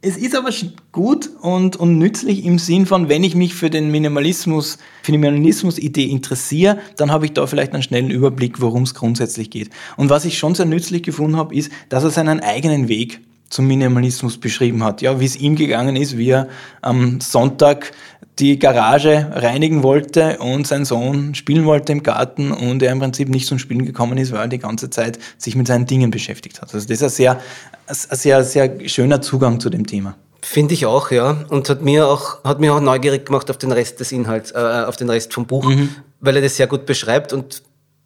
es 0.00 0.16
ist 0.16 0.36
aber 0.36 0.50
gut 0.92 1.28
und, 1.40 1.74
und 1.74 1.98
nützlich 1.98 2.44
im 2.44 2.60
Sinn 2.60 2.86
von, 2.86 3.08
wenn 3.08 3.24
ich 3.24 3.34
mich 3.34 3.54
für 3.54 3.68
den 3.68 3.90
Minimalismus, 3.90 4.78
für 5.02 5.10
die 5.10 5.18
Minimalismus-Idee 5.18 6.04
interessiere, 6.04 6.78
dann 6.96 7.10
habe 7.10 7.26
ich 7.26 7.32
da 7.32 7.48
vielleicht 7.48 7.72
einen 7.72 7.82
schnellen 7.82 8.10
Überblick, 8.10 8.60
worum 8.60 8.84
es 8.84 8.94
grundsätzlich 8.94 9.50
geht. 9.50 9.70
Und 9.96 10.08
was 10.08 10.24
ich 10.24 10.38
schon 10.38 10.54
sehr 10.54 10.66
nützlich 10.66 11.02
gefunden 11.02 11.36
habe, 11.36 11.54
ist, 11.54 11.72
dass 11.88 12.04
er 12.04 12.10
seinen 12.10 12.38
eigenen 12.40 12.88
Weg 12.88 13.20
zum 13.50 13.66
Minimalismus 13.66 14.38
beschrieben 14.38 14.84
hat. 14.84 15.02
Ja, 15.02 15.20
wie 15.20 15.24
es 15.24 15.36
ihm 15.36 15.56
gegangen 15.56 15.96
ist, 15.96 16.16
wie 16.16 16.30
er 16.30 16.48
am 16.82 17.20
Sonntag 17.20 17.92
die 18.38 18.58
Garage 18.58 19.30
reinigen 19.32 19.82
wollte 19.82 20.38
und 20.38 20.66
sein 20.66 20.84
Sohn 20.84 21.34
spielen 21.34 21.64
wollte 21.64 21.92
im 21.92 22.02
Garten 22.02 22.52
und 22.52 22.82
er 22.82 22.92
im 22.92 23.00
Prinzip 23.00 23.28
nicht 23.28 23.46
zum 23.46 23.58
Spielen 23.58 23.84
gekommen 23.84 24.16
ist, 24.18 24.32
weil 24.32 24.40
er 24.40 24.48
die 24.48 24.58
ganze 24.58 24.90
Zeit 24.90 25.18
sich 25.38 25.56
mit 25.56 25.66
seinen 25.66 25.86
Dingen 25.86 26.10
beschäftigt 26.10 26.62
hat. 26.62 26.72
Also 26.72 26.86
das 26.86 26.96
ist 26.98 27.02
ein 27.02 27.10
sehr, 27.10 27.40
ein 27.86 27.94
sehr, 28.16 28.44
sehr 28.44 28.88
schöner 28.88 29.20
Zugang 29.20 29.58
zu 29.60 29.70
dem 29.70 29.86
Thema. 29.86 30.14
Finde 30.40 30.74
ich 30.74 30.86
auch, 30.86 31.10
ja. 31.10 31.44
Und 31.48 31.68
hat 31.68 31.82
mir 31.82 32.06
auch, 32.06 32.44
hat 32.44 32.60
mir 32.60 32.72
auch 32.72 32.80
neugierig 32.80 33.26
gemacht 33.26 33.50
auf 33.50 33.58
den 33.58 33.72
Rest 33.72 33.98
des 33.98 34.12
Inhalts, 34.12 34.52
äh, 34.52 34.84
auf 34.86 34.96
den 34.96 35.10
Rest 35.10 35.34
vom 35.34 35.46
Buch, 35.46 35.68
mhm. 35.68 35.88
weil 36.20 36.36
er 36.36 36.42
das 36.42 36.56
sehr 36.56 36.68
gut 36.68 36.86
beschreibt 36.86 37.32
und 37.32 37.62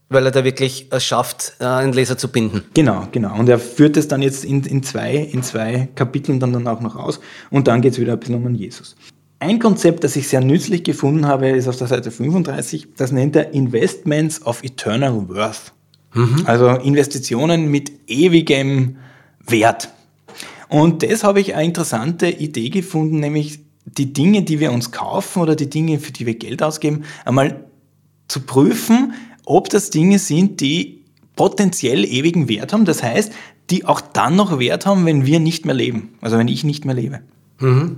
weil 0.09 0.27
er 0.27 0.31
da 0.31 0.45
wirklich 0.45 0.89
es 0.91 1.05
schafft, 1.05 1.55
äh, 1.61 1.65
einen 1.65 1.93
Leser 1.93 2.17
zu 2.17 2.29
binden. 2.29 2.65
Genau, 2.75 3.07
genau. 3.13 3.39
Und 3.39 3.49
er 3.49 3.59
führt 3.59 3.97
es 3.97 4.09
dann 4.09 4.23
jetzt 4.23 4.45
in, 4.45 4.63
in, 4.65 4.83
zwei, 4.83 5.15
in 5.15 5.43
zwei 5.43 5.89
Kapiteln 5.95 6.41
dann, 6.41 6.53
dann 6.53 6.67
auch 6.67 6.81
noch 6.81 6.97
aus. 6.97 7.21
Und 7.51 7.69
dann 7.69 7.83
geht 7.83 7.93
es 7.93 7.99
wieder 7.99 8.15
ein 8.15 8.21
bisschen 8.21 8.35
um 8.35 8.55
Jesus. 8.55 8.97
Ein 9.43 9.59
Konzept, 9.59 10.05
das 10.05 10.15
ich 10.15 10.29
sehr 10.29 10.41
nützlich 10.41 10.85
gefunden 10.85 11.27
habe, 11.27 11.49
ist 11.49 11.67
auf 11.67 11.77
der 11.77 11.89
Seite 11.89 12.13
35. 12.13 12.95
Das 12.97 13.11
nennt 13.11 13.35
er 13.35 13.53
Investments 13.53 14.41
of 14.47 14.63
Eternal 14.63 15.29
Worth. 15.29 15.73
Mhm. 16.15 16.45
Also 16.45 16.69
Investitionen 16.69 17.67
mit 17.67 17.91
ewigem 18.07 18.99
Wert. 19.45 19.89
Und 20.69 21.03
das 21.03 21.25
habe 21.25 21.41
ich 21.41 21.57
eine 21.57 21.65
interessante 21.65 22.29
Idee 22.29 22.71
gefunden, 22.71 23.19
nämlich 23.19 23.59
die 23.85 24.13
Dinge, 24.13 24.45
die 24.45 24.61
wir 24.61 24.71
uns 24.71 24.93
kaufen 24.93 25.43
oder 25.43 25.57
die 25.57 25.69
Dinge, 25.69 25.99
für 25.99 26.13
die 26.13 26.25
wir 26.25 26.37
Geld 26.37 26.63
ausgeben, 26.63 27.03
einmal 27.25 27.65
zu 28.29 28.43
prüfen, 28.43 29.15
ob 29.45 29.71
das 29.71 29.91
Dinge 29.91 30.21
sind, 30.21 30.61
die 30.61 31.03
potenziell 31.35 32.05
ewigen 32.05 32.49
Wert 32.49 32.73
haben. 32.73 32.85
Das 32.85 33.03
heißt, 33.03 33.33
die 33.71 33.87
auch 33.87 34.01
dann 34.03 34.37
noch 34.37 34.61
Wert 34.61 34.87
haben, 34.87 35.05
wenn 35.05 35.27
wir 35.27 35.41
nicht 35.41 35.67
mehr 35.67 35.75
leben. 35.75 36.11
Also 36.21 36.39
wenn 36.39 36.47
ich 36.47 36.63
nicht 36.63 36.85
mehr 36.85 36.95
lebe. 36.95 37.23
Mhm 37.59 37.97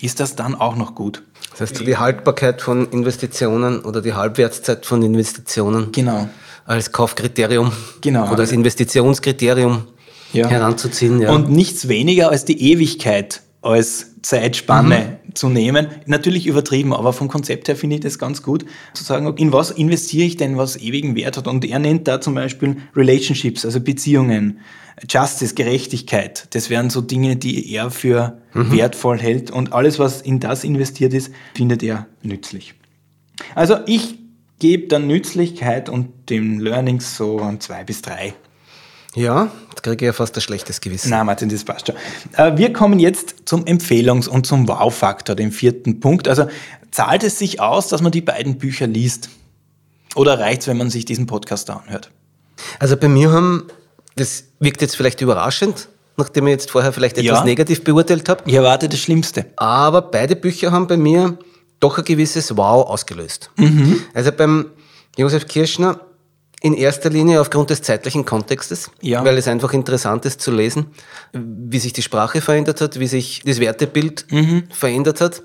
ist 0.00 0.20
das 0.20 0.36
dann 0.36 0.54
auch 0.54 0.76
noch 0.76 0.94
gut. 0.94 1.22
Das 1.50 1.60
heißt, 1.60 1.86
die 1.86 1.96
Haltbarkeit 1.96 2.60
von 2.60 2.90
Investitionen 2.90 3.80
oder 3.80 4.02
die 4.02 4.12
Halbwertszeit 4.12 4.84
von 4.84 5.02
Investitionen 5.02 5.90
genau. 5.92 6.28
als 6.66 6.92
Kaufkriterium 6.92 7.72
genau. 8.00 8.30
oder 8.30 8.40
als 8.40 8.52
Investitionskriterium 8.52 9.84
ja. 10.32 10.48
heranzuziehen. 10.48 11.22
Ja. 11.22 11.32
Und 11.32 11.50
nichts 11.50 11.88
weniger 11.88 12.30
als 12.30 12.44
die 12.44 12.72
Ewigkeit 12.72 13.42
als 13.66 14.14
Zeitspanne 14.22 15.18
mhm. 15.24 15.34
zu 15.34 15.48
nehmen. 15.48 15.88
Natürlich 16.06 16.46
übertrieben, 16.46 16.92
aber 16.92 17.12
vom 17.12 17.28
Konzept 17.28 17.68
her 17.68 17.76
finde 17.76 17.96
ich 17.96 18.02
das 18.02 18.18
ganz 18.18 18.42
gut, 18.42 18.64
zu 18.94 19.04
sagen, 19.04 19.32
in 19.36 19.52
was 19.52 19.70
investiere 19.70 20.26
ich 20.26 20.36
denn, 20.36 20.56
was 20.56 20.76
ewigen 20.76 21.16
Wert 21.16 21.36
hat. 21.36 21.46
Und 21.46 21.64
er 21.64 21.78
nennt 21.78 22.08
da 22.08 22.20
zum 22.20 22.34
Beispiel 22.34 22.76
Relationships, 22.94 23.64
also 23.64 23.80
Beziehungen, 23.80 24.60
Justice, 25.08 25.54
Gerechtigkeit. 25.54 26.48
Das 26.54 26.70
wären 26.70 26.90
so 26.90 27.00
Dinge, 27.00 27.36
die 27.36 27.72
er 27.72 27.90
für 27.90 28.40
mhm. 28.54 28.72
wertvoll 28.72 29.18
hält. 29.18 29.50
Und 29.50 29.72
alles, 29.72 29.98
was 29.98 30.22
in 30.22 30.40
das 30.40 30.64
investiert 30.64 31.12
ist, 31.12 31.32
findet 31.54 31.82
er 31.82 32.06
nützlich. 32.22 32.74
Also 33.54 33.76
ich 33.86 34.18
gebe 34.58 34.88
der 34.88 35.00
Nützlichkeit 35.00 35.88
und 35.88 36.30
dem 36.30 36.58
Learnings 36.58 37.16
so 37.16 37.40
ein 37.40 37.60
zwei 37.60 37.84
bis 37.84 38.02
drei. 38.02 38.34
Ja, 39.14 39.50
kriege 39.90 40.06
ich 40.06 40.08
ja 40.08 40.12
fast 40.12 40.36
ein 40.36 40.40
schlechtes 40.40 40.80
Gewissen. 40.80 41.10
Nein, 41.10 41.26
Martin, 41.26 41.48
das 41.48 41.64
passt 41.64 41.86
schon. 41.86 41.96
Äh, 42.36 42.56
wir 42.56 42.72
kommen 42.72 42.98
jetzt 42.98 43.36
zum 43.44 43.64
Empfehlungs- 43.64 44.28
und 44.28 44.46
zum 44.46 44.68
Wow-Faktor, 44.68 45.36
dem 45.36 45.52
vierten 45.52 46.00
Punkt. 46.00 46.28
Also 46.28 46.46
zahlt 46.90 47.24
es 47.24 47.38
sich 47.38 47.60
aus, 47.60 47.88
dass 47.88 48.02
man 48.02 48.12
die 48.12 48.20
beiden 48.20 48.58
Bücher 48.58 48.86
liest? 48.86 49.28
Oder 50.14 50.38
reicht 50.38 50.62
es, 50.62 50.68
wenn 50.68 50.78
man 50.78 50.90
sich 50.90 51.04
diesen 51.04 51.26
Podcast 51.26 51.68
da 51.68 51.76
anhört? 51.76 52.10
Also 52.78 52.96
bei 52.96 53.08
mir 53.08 53.30
haben 53.30 53.68
das 54.16 54.44
wirkt 54.60 54.80
jetzt 54.80 54.96
vielleicht 54.96 55.20
überraschend, 55.20 55.88
nachdem 56.16 56.46
ich 56.46 56.52
jetzt 56.52 56.70
vorher 56.70 56.92
vielleicht 56.92 57.18
etwas 57.18 57.38
ja. 57.38 57.44
negativ 57.44 57.84
beurteilt 57.84 58.28
habe. 58.28 58.42
Ich 58.46 58.54
erwarte 58.54 58.88
das 58.88 58.98
Schlimmste. 58.98 59.46
Aber 59.56 60.02
beide 60.02 60.34
Bücher 60.34 60.72
haben 60.72 60.86
bei 60.86 60.96
mir 60.96 61.38
doch 61.78 61.98
ein 61.98 62.04
gewisses 62.04 62.56
Wow 62.56 62.88
ausgelöst. 62.88 63.50
Mhm. 63.56 64.00
Also 64.14 64.32
beim 64.32 64.70
Josef 65.18 65.46
Kirschner 65.46 66.00
in 66.62 66.74
erster 66.74 67.10
Linie 67.10 67.40
aufgrund 67.40 67.70
des 67.70 67.82
zeitlichen 67.82 68.24
Kontextes, 68.24 68.90
ja. 69.00 69.24
weil 69.24 69.36
es 69.36 69.46
einfach 69.46 69.72
interessant 69.72 70.24
ist 70.24 70.40
zu 70.40 70.50
lesen, 70.50 70.86
wie 71.32 71.78
sich 71.78 71.92
die 71.92 72.02
Sprache 72.02 72.40
verändert 72.40 72.80
hat, 72.80 72.98
wie 72.98 73.06
sich 73.06 73.42
das 73.44 73.60
Wertebild 73.60 74.26
mhm. 74.30 74.64
verändert 74.70 75.20
hat, 75.20 75.42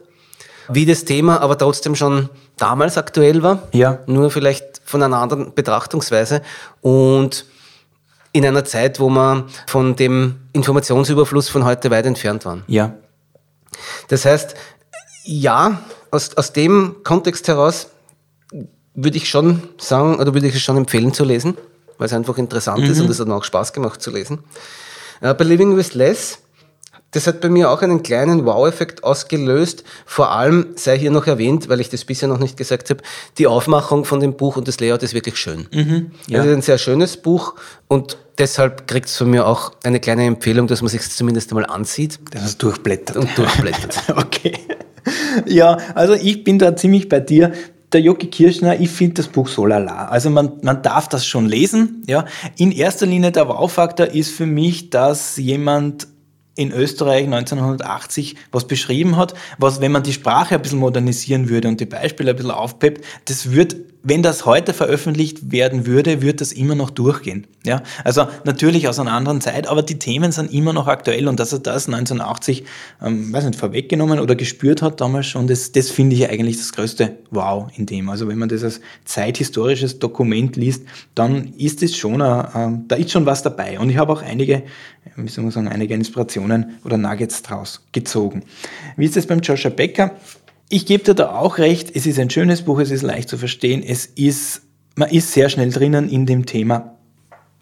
wie 0.70 0.86
das 0.86 1.04
Thema 1.04 1.42
aber 1.42 1.58
trotzdem 1.58 1.96
schon 1.96 2.30
damals 2.58 2.98
aktuell 2.98 3.44
war, 3.44 3.68
ja. 3.74 4.00
nur 4.08 4.32
vielleicht 4.32 4.82
von 4.86 5.04
einer 5.04 5.18
anderen 5.18 5.54
Betrachtungsweise 5.54 6.42
und 6.82 7.46
in 8.32 8.46
einer 8.46 8.64
Zeit, 8.64 9.00
wo 9.00 9.10
wir 9.10 9.48
von 9.68 9.98
dem 9.98 10.40
Informationsüberfluss 10.54 11.50
von 11.50 11.66
heute 11.66 11.92
weit 11.92 12.06
entfernt 12.06 12.46
waren. 12.46 12.64
Ja. 12.68 12.94
Das 14.08 14.26
heißt, 14.26 14.56
ja, 15.26 15.82
aus, 16.12 16.36
aus 16.38 16.54
dem 16.54 16.98
Kontext 17.04 17.48
heraus 17.48 17.88
würde 18.94 19.18
ich 19.18 19.30
schon 19.30 19.64
sagen, 19.78 20.16
oder 20.20 20.34
würde 20.34 20.48
ich 20.48 20.56
es 20.56 20.62
schon 20.62 20.78
empfehlen 20.78 21.14
zu 21.14 21.24
lesen, 21.24 21.58
weil 21.98 22.08
es 22.08 22.14
einfach 22.14 22.38
interessant 22.38 22.84
ist 22.88 23.00
und 23.00 23.10
es 23.10 23.20
hat 23.20 23.28
mir 23.28 23.36
auch 23.36 23.44
Spaß 23.44 23.74
gemacht 23.74 24.02
zu 24.02 24.12
lesen. 24.12 24.40
Äh, 25.22 25.34
bei 25.34 25.44
Living 25.44 25.78
with 25.78 25.94
Less, 25.94 26.40
das 27.12 27.28
hat 27.28 27.42
bei 27.42 27.50
mir 27.50 27.70
auch 27.70 27.82
einen 27.82 28.04
kleinen 28.04 28.46
Wow-Effekt 28.46 29.04
ausgelöst. 29.04 29.84
Vor 30.06 30.32
allem 30.32 30.68
sei 30.76 30.98
hier 30.98 31.12
noch 31.12 31.28
erwähnt, 31.28 31.68
weil 31.68 31.80
ich 31.82 31.90
das 31.90 32.06
bisher 32.06 32.30
noch 32.30 32.40
nicht 32.40 32.56
gesagt 32.58 32.90
habe, 32.90 33.02
die 33.38 33.48
Aufmachung 33.48 34.06
von 34.06 34.20
dem 34.22 34.36
Buch 34.38 34.56
und 34.56 34.68
das 34.68 34.80
Layout 34.80 35.04
ist 35.04 35.14
wirklich 35.14 35.36
schön. 35.38 35.68
ja. 36.28 36.40
Es 36.40 36.46
ist 36.46 36.54
ein 36.54 36.62
sehr 36.62 36.78
schönes 36.78 37.18
Buch 37.18 37.56
und 37.90 38.18
deshalb 38.38 38.88
kriegt 38.88 39.08
es 39.10 39.18
von 39.18 39.30
mir 39.30 39.46
auch 39.46 39.74
eine 39.84 40.00
kleine 40.00 40.26
Empfehlung, 40.26 40.68
dass 40.68 40.82
man 40.82 40.90
sich 40.90 41.02
zumindest 41.10 41.52
einmal 41.52 41.66
ansieht 41.66 42.20
Das 42.32 42.46
ist 42.46 42.64
durchblättert. 42.64 43.18
und 43.18 43.38
durchblättert. 43.38 44.02
Okay. 44.16 44.58
Ja, 45.48 45.78
also 45.96 46.14
ich 46.14 46.44
bin 46.44 46.60
da 46.60 46.76
ziemlich 46.76 47.10
bei 47.10 47.20
dir. 47.20 47.52
Der 47.94 48.02
Jogi 48.02 48.28
Kirschner, 48.28 48.80
ich 48.80 48.90
finde 48.90 49.16
das 49.16 49.28
Buch 49.28 49.48
so 49.48 49.66
lala. 49.66 50.06
Also 50.06 50.30
man, 50.30 50.54
man 50.62 50.82
darf 50.82 51.10
das 51.10 51.26
schon 51.26 51.46
lesen. 51.46 52.04
Ja. 52.08 52.26
In 52.58 52.72
erster 52.72 53.06
Linie 53.06 53.32
der 53.32 53.50
Wow-Faktor 53.50 54.08
ist 54.08 54.32
für 54.32 54.46
mich, 54.46 54.90
dass 54.90 55.36
jemand 55.38 56.08
in 56.56 56.72
Österreich 56.72 57.24
1980 57.26 58.36
was 58.52 58.68
beschrieben 58.68 59.16
hat, 59.16 59.34
was, 59.58 59.80
wenn 59.80 59.92
man 59.92 60.04
die 60.04 60.14
Sprache 60.14 60.56
ein 60.56 60.62
bisschen 60.62 60.80
modernisieren 60.80 61.50
würde 61.50 61.70
und 61.70 61.80
die 61.80 61.86
Beispiele 61.86 62.32
ein 62.32 62.36
bisschen 62.36 62.52
aufpeppt, 62.52 63.06
das 63.26 63.52
wird, 63.52 63.78
wenn 64.04 64.22
das 64.22 64.46
heute 64.46 64.74
veröffentlicht 64.74 65.52
werden 65.52 65.86
würde, 65.86 66.22
wird 66.22 66.42
das 66.42 66.52
immer 66.52 66.76
noch 66.76 66.90
durchgehen. 66.90 67.48
Ja? 67.66 67.84
Also 68.04 68.28
natürlich 68.44 68.90
aus 68.90 69.00
einer 69.00 69.14
anderen 69.14 69.40
Zeit, 69.40 69.66
aber 69.68 69.82
die 69.82 69.98
Themen 69.98 70.34
sind 70.34 70.52
immer 70.52 70.74
noch 70.74 70.88
aktuell 70.88 71.30
und 71.30 71.40
dass 71.40 71.54
er 71.54 71.60
das 71.60 71.88
1980, 71.88 72.66
ähm, 73.02 73.32
weiß 73.32 73.46
nicht, 73.46 73.58
vorweggenommen 73.58 74.20
oder 74.20 74.36
gespürt 74.36 74.82
hat 74.82 75.00
damals 75.00 75.28
schon, 75.28 75.48
das, 75.48 75.72
das 75.72 75.90
finde 75.90 76.18
ich 76.18 76.30
eigentlich 76.30 76.58
das 76.58 76.74
größte 76.74 77.16
Wow 77.30 77.70
in 77.78 77.86
dem. 77.86 78.10
Also 78.10 78.28
wenn 78.28 78.38
man 78.38 78.50
das 78.50 78.64
als 78.64 78.82
zeithistorisches 79.06 80.00
Dokument 80.00 80.58
liest, 80.58 80.84
dann 81.16 81.54
ist 81.58 81.82
es 81.82 81.96
schon, 81.96 82.22
ein, 82.22 82.48
ähm, 82.56 82.86
da 82.90 82.98
ist 82.98 83.12
schon 83.12 83.26
was 83.26 83.42
dabei. 83.42 83.80
Und 83.80 83.90
ich 83.90 83.98
habe 83.98 84.12
auch 84.12 84.22
einige, 84.22 84.64
wie 85.16 85.28
soll 85.30 85.44
man 85.44 85.52
sagen, 85.52 85.68
einige 85.68 85.94
Inspirationen 85.94 86.78
oder 86.84 86.98
Nuggets 86.98 87.42
draus 87.42 87.86
gezogen. 87.92 88.44
Wie 88.98 89.06
ist 89.06 89.18
es 89.18 89.28
beim 89.28 89.40
Joshua 89.42 89.70
Becker? 89.72 90.12
Ich 90.70 90.86
gebe 90.86 91.04
dir 91.04 91.14
da 91.16 91.32
auch 91.36 91.58
recht, 91.58 91.96
es 91.96 92.06
ist 92.06 92.18
ein 92.20 92.30
schönes 92.30 92.62
Buch, 92.62 92.80
es 92.80 92.92
ist 92.92 93.02
leicht 93.02 93.28
zu 93.28 93.38
verstehen, 93.38 93.84
es 93.86 94.06
ist, 94.06 94.62
man 94.96 95.10
ist 95.10 95.34
sehr 95.34 95.50
schnell 95.50 95.70
drinnen 95.72 96.08
in 96.10 96.26
dem 96.26 96.46
Thema, 96.46 96.96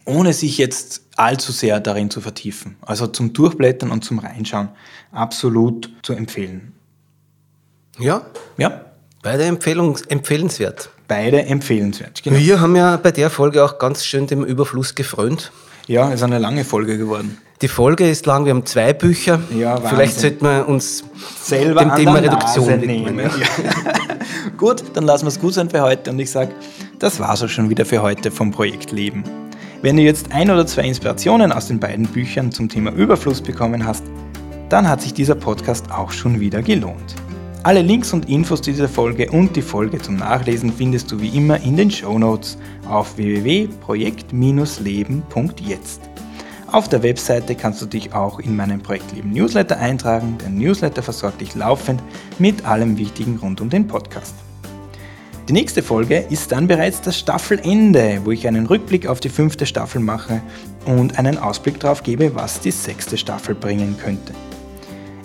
ohne 0.06 0.34
sich 0.34 0.58
jetzt 0.58 1.02
allzu 1.16 1.52
sehr 1.52 1.80
darin 1.80 2.10
zu 2.10 2.22
vertiefen. 2.22 2.76
Also 2.82 3.08
zum 3.08 3.34
Durchblättern 3.34 3.92
und 3.92 4.04
zum 4.06 4.20
Reinschauen 4.20 4.70
absolut 5.12 5.90
zu 6.04 6.14
empfehlen. 6.14 6.74
Ja, 8.00 8.22
Ja, 8.58 8.86
beide 9.24 9.44
Empfehlung, 9.46 9.98
empfehlenswert. 10.08 10.90
beide 11.08 11.44
empfehlenswert. 11.44 12.24
Genau. 12.24 12.38
Wir 12.38 12.62
haben 12.62 12.76
ja 12.76 12.96
bei 12.98 13.12
der 13.12 13.30
Folge 13.30 13.64
auch 13.66 13.80
ganz 13.80 14.06
schön 14.06 14.28
dem 14.28 14.44
Überfluss 14.46 14.96
gefrönt. 14.96 15.52
Ja, 15.90 16.12
ist 16.12 16.22
eine 16.22 16.38
lange 16.38 16.64
Folge 16.66 17.00
geworden. 17.00 17.40
Die 17.64 17.68
Folge 17.68 18.08
ist 18.08 18.28
lang, 18.28 18.46
wir 18.46 18.54
haben 18.54 18.64
zwei 18.64 18.94
Bücher. 18.94 19.42
Ja, 19.58 19.74
Wahnsinn. 19.74 19.90
Vielleicht 19.90 20.20
sollten 20.20 20.46
wir 20.46 20.68
uns 20.68 21.04
Selber 21.42 21.82
dem 21.82 21.96
Thema 21.96 22.14
Reduktion 22.18 22.68
widmen. 22.68 23.16
nehmen. 23.16 23.20
Ja. 23.20 24.52
Gut, 24.58 24.84
dann 24.94 25.06
lassen 25.06 25.26
wir 25.26 25.30
es 25.30 25.40
gut 25.40 25.56
sein 25.56 25.68
für 25.68 25.82
heute 25.82 26.12
und 26.12 26.20
ich 26.20 26.30
sage, 26.30 26.52
das 27.00 27.20
war's 27.20 27.42
auch 27.42 27.50
schon 27.50 27.72
wieder 27.72 27.86
für 27.86 28.04
heute 28.04 28.30
vom 28.30 28.52
Projekt 28.52 28.92
Leben. 28.92 29.24
Wenn 29.82 29.98
du 29.98 30.04
jetzt 30.04 30.32
ein 30.32 30.52
oder 30.52 30.68
zwei 30.68 30.84
Inspirationen 30.84 31.52
aus 31.52 31.70
den 31.70 31.80
beiden 31.80 32.06
Büchern 32.06 32.52
zum 32.52 32.70
Thema 32.70 32.92
Überfluss 32.92 33.42
bekommen 33.42 33.84
hast, 33.84 34.04
dann 34.70 34.88
hat 34.88 35.02
sich 35.02 35.16
dieser 35.16 35.34
Podcast 35.34 35.92
auch 35.92 36.12
schon 36.12 36.40
wieder 36.40 36.62
gelohnt. 36.62 37.16
Alle 37.62 37.82
Links 37.82 38.14
und 38.14 38.30
Infos 38.30 38.62
zu 38.62 38.72
dieser 38.72 38.88
Folge 38.88 39.30
und 39.32 39.54
die 39.54 39.62
Folge 39.62 40.02
zum 40.02 40.16
Nachlesen 40.16 40.72
findest 40.72 41.12
du 41.12 41.20
wie 41.20 41.28
immer 41.28 41.60
in 41.60 41.76
den 41.76 41.92
Shownotes 41.92 42.58
auf 42.88 43.18
www.projekt-leben.jetzt. 43.18 46.02
Auf 46.72 46.88
der 46.88 47.04
Webseite 47.04 47.56
kannst 47.56 47.82
du 47.82 47.86
dich 47.86 48.14
auch 48.14 48.40
in 48.40 48.56
meinen 48.56 48.82
Projektleben 48.82 49.32
Newsletter 49.32 49.78
eintragen. 49.78 50.38
Der 50.42 50.52
Newsletter 50.52 51.04
versorgt 51.04 51.42
dich 51.42 51.54
laufend 51.54 52.02
mit 52.38 52.66
allem 52.66 52.98
Wichtigen 52.98 53.36
rund 53.38 53.60
um 53.60 53.70
den 53.70 53.88
Podcast. 53.88 54.36
Die 55.50 55.54
nächste 55.54 55.84
Folge 55.84 56.20
ist 56.30 56.54
dann 56.54 56.66
bereits 56.66 57.02
das 57.02 57.20
Staffelende, 57.20 58.22
wo 58.24 58.32
ich 58.32 58.48
einen 58.48 58.68
Rückblick 58.68 59.06
auf 59.06 59.20
die 59.20 59.28
fünfte 59.28 59.66
Staffel 59.66 60.00
mache 60.00 60.42
und 60.86 61.20
einen 61.20 61.38
Ausblick 61.38 61.82
darauf 61.82 62.04
gebe, 62.04 62.36
was 62.36 62.62
die 62.62 62.72
sechste 62.72 63.18
Staffel 63.18 63.54
bringen 63.54 63.98
könnte. 64.02 64.34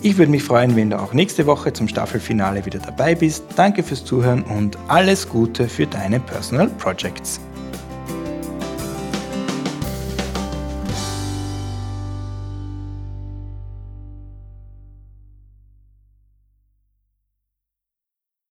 Ich 0.04 0.18
würde 0.18 0.30
mich 0.30 0.42
freuen, 0.42 0.76
wenn 0.76 0.90
du 0.90 1.00
auch 1.00 1.14
nächste 1.14 1.46
Woche 1.46 1.72
zum 1.72 1.88
Staffelfinale 1.88 2.66
wieder 2.66 2.78
dabei 2.78 3.14
bist. 3.14 3.42
Danke 3.56 3.82
fürs 3.82 4.04
Zuhören 4.04 4.42
und 4.42 4.76
alles 4.86 5.26
Gute 5.26 5.66
für 5.66 5.86
deine 5.86 6.20
Personal 6.20 6.68
Projects. 6.68 7.40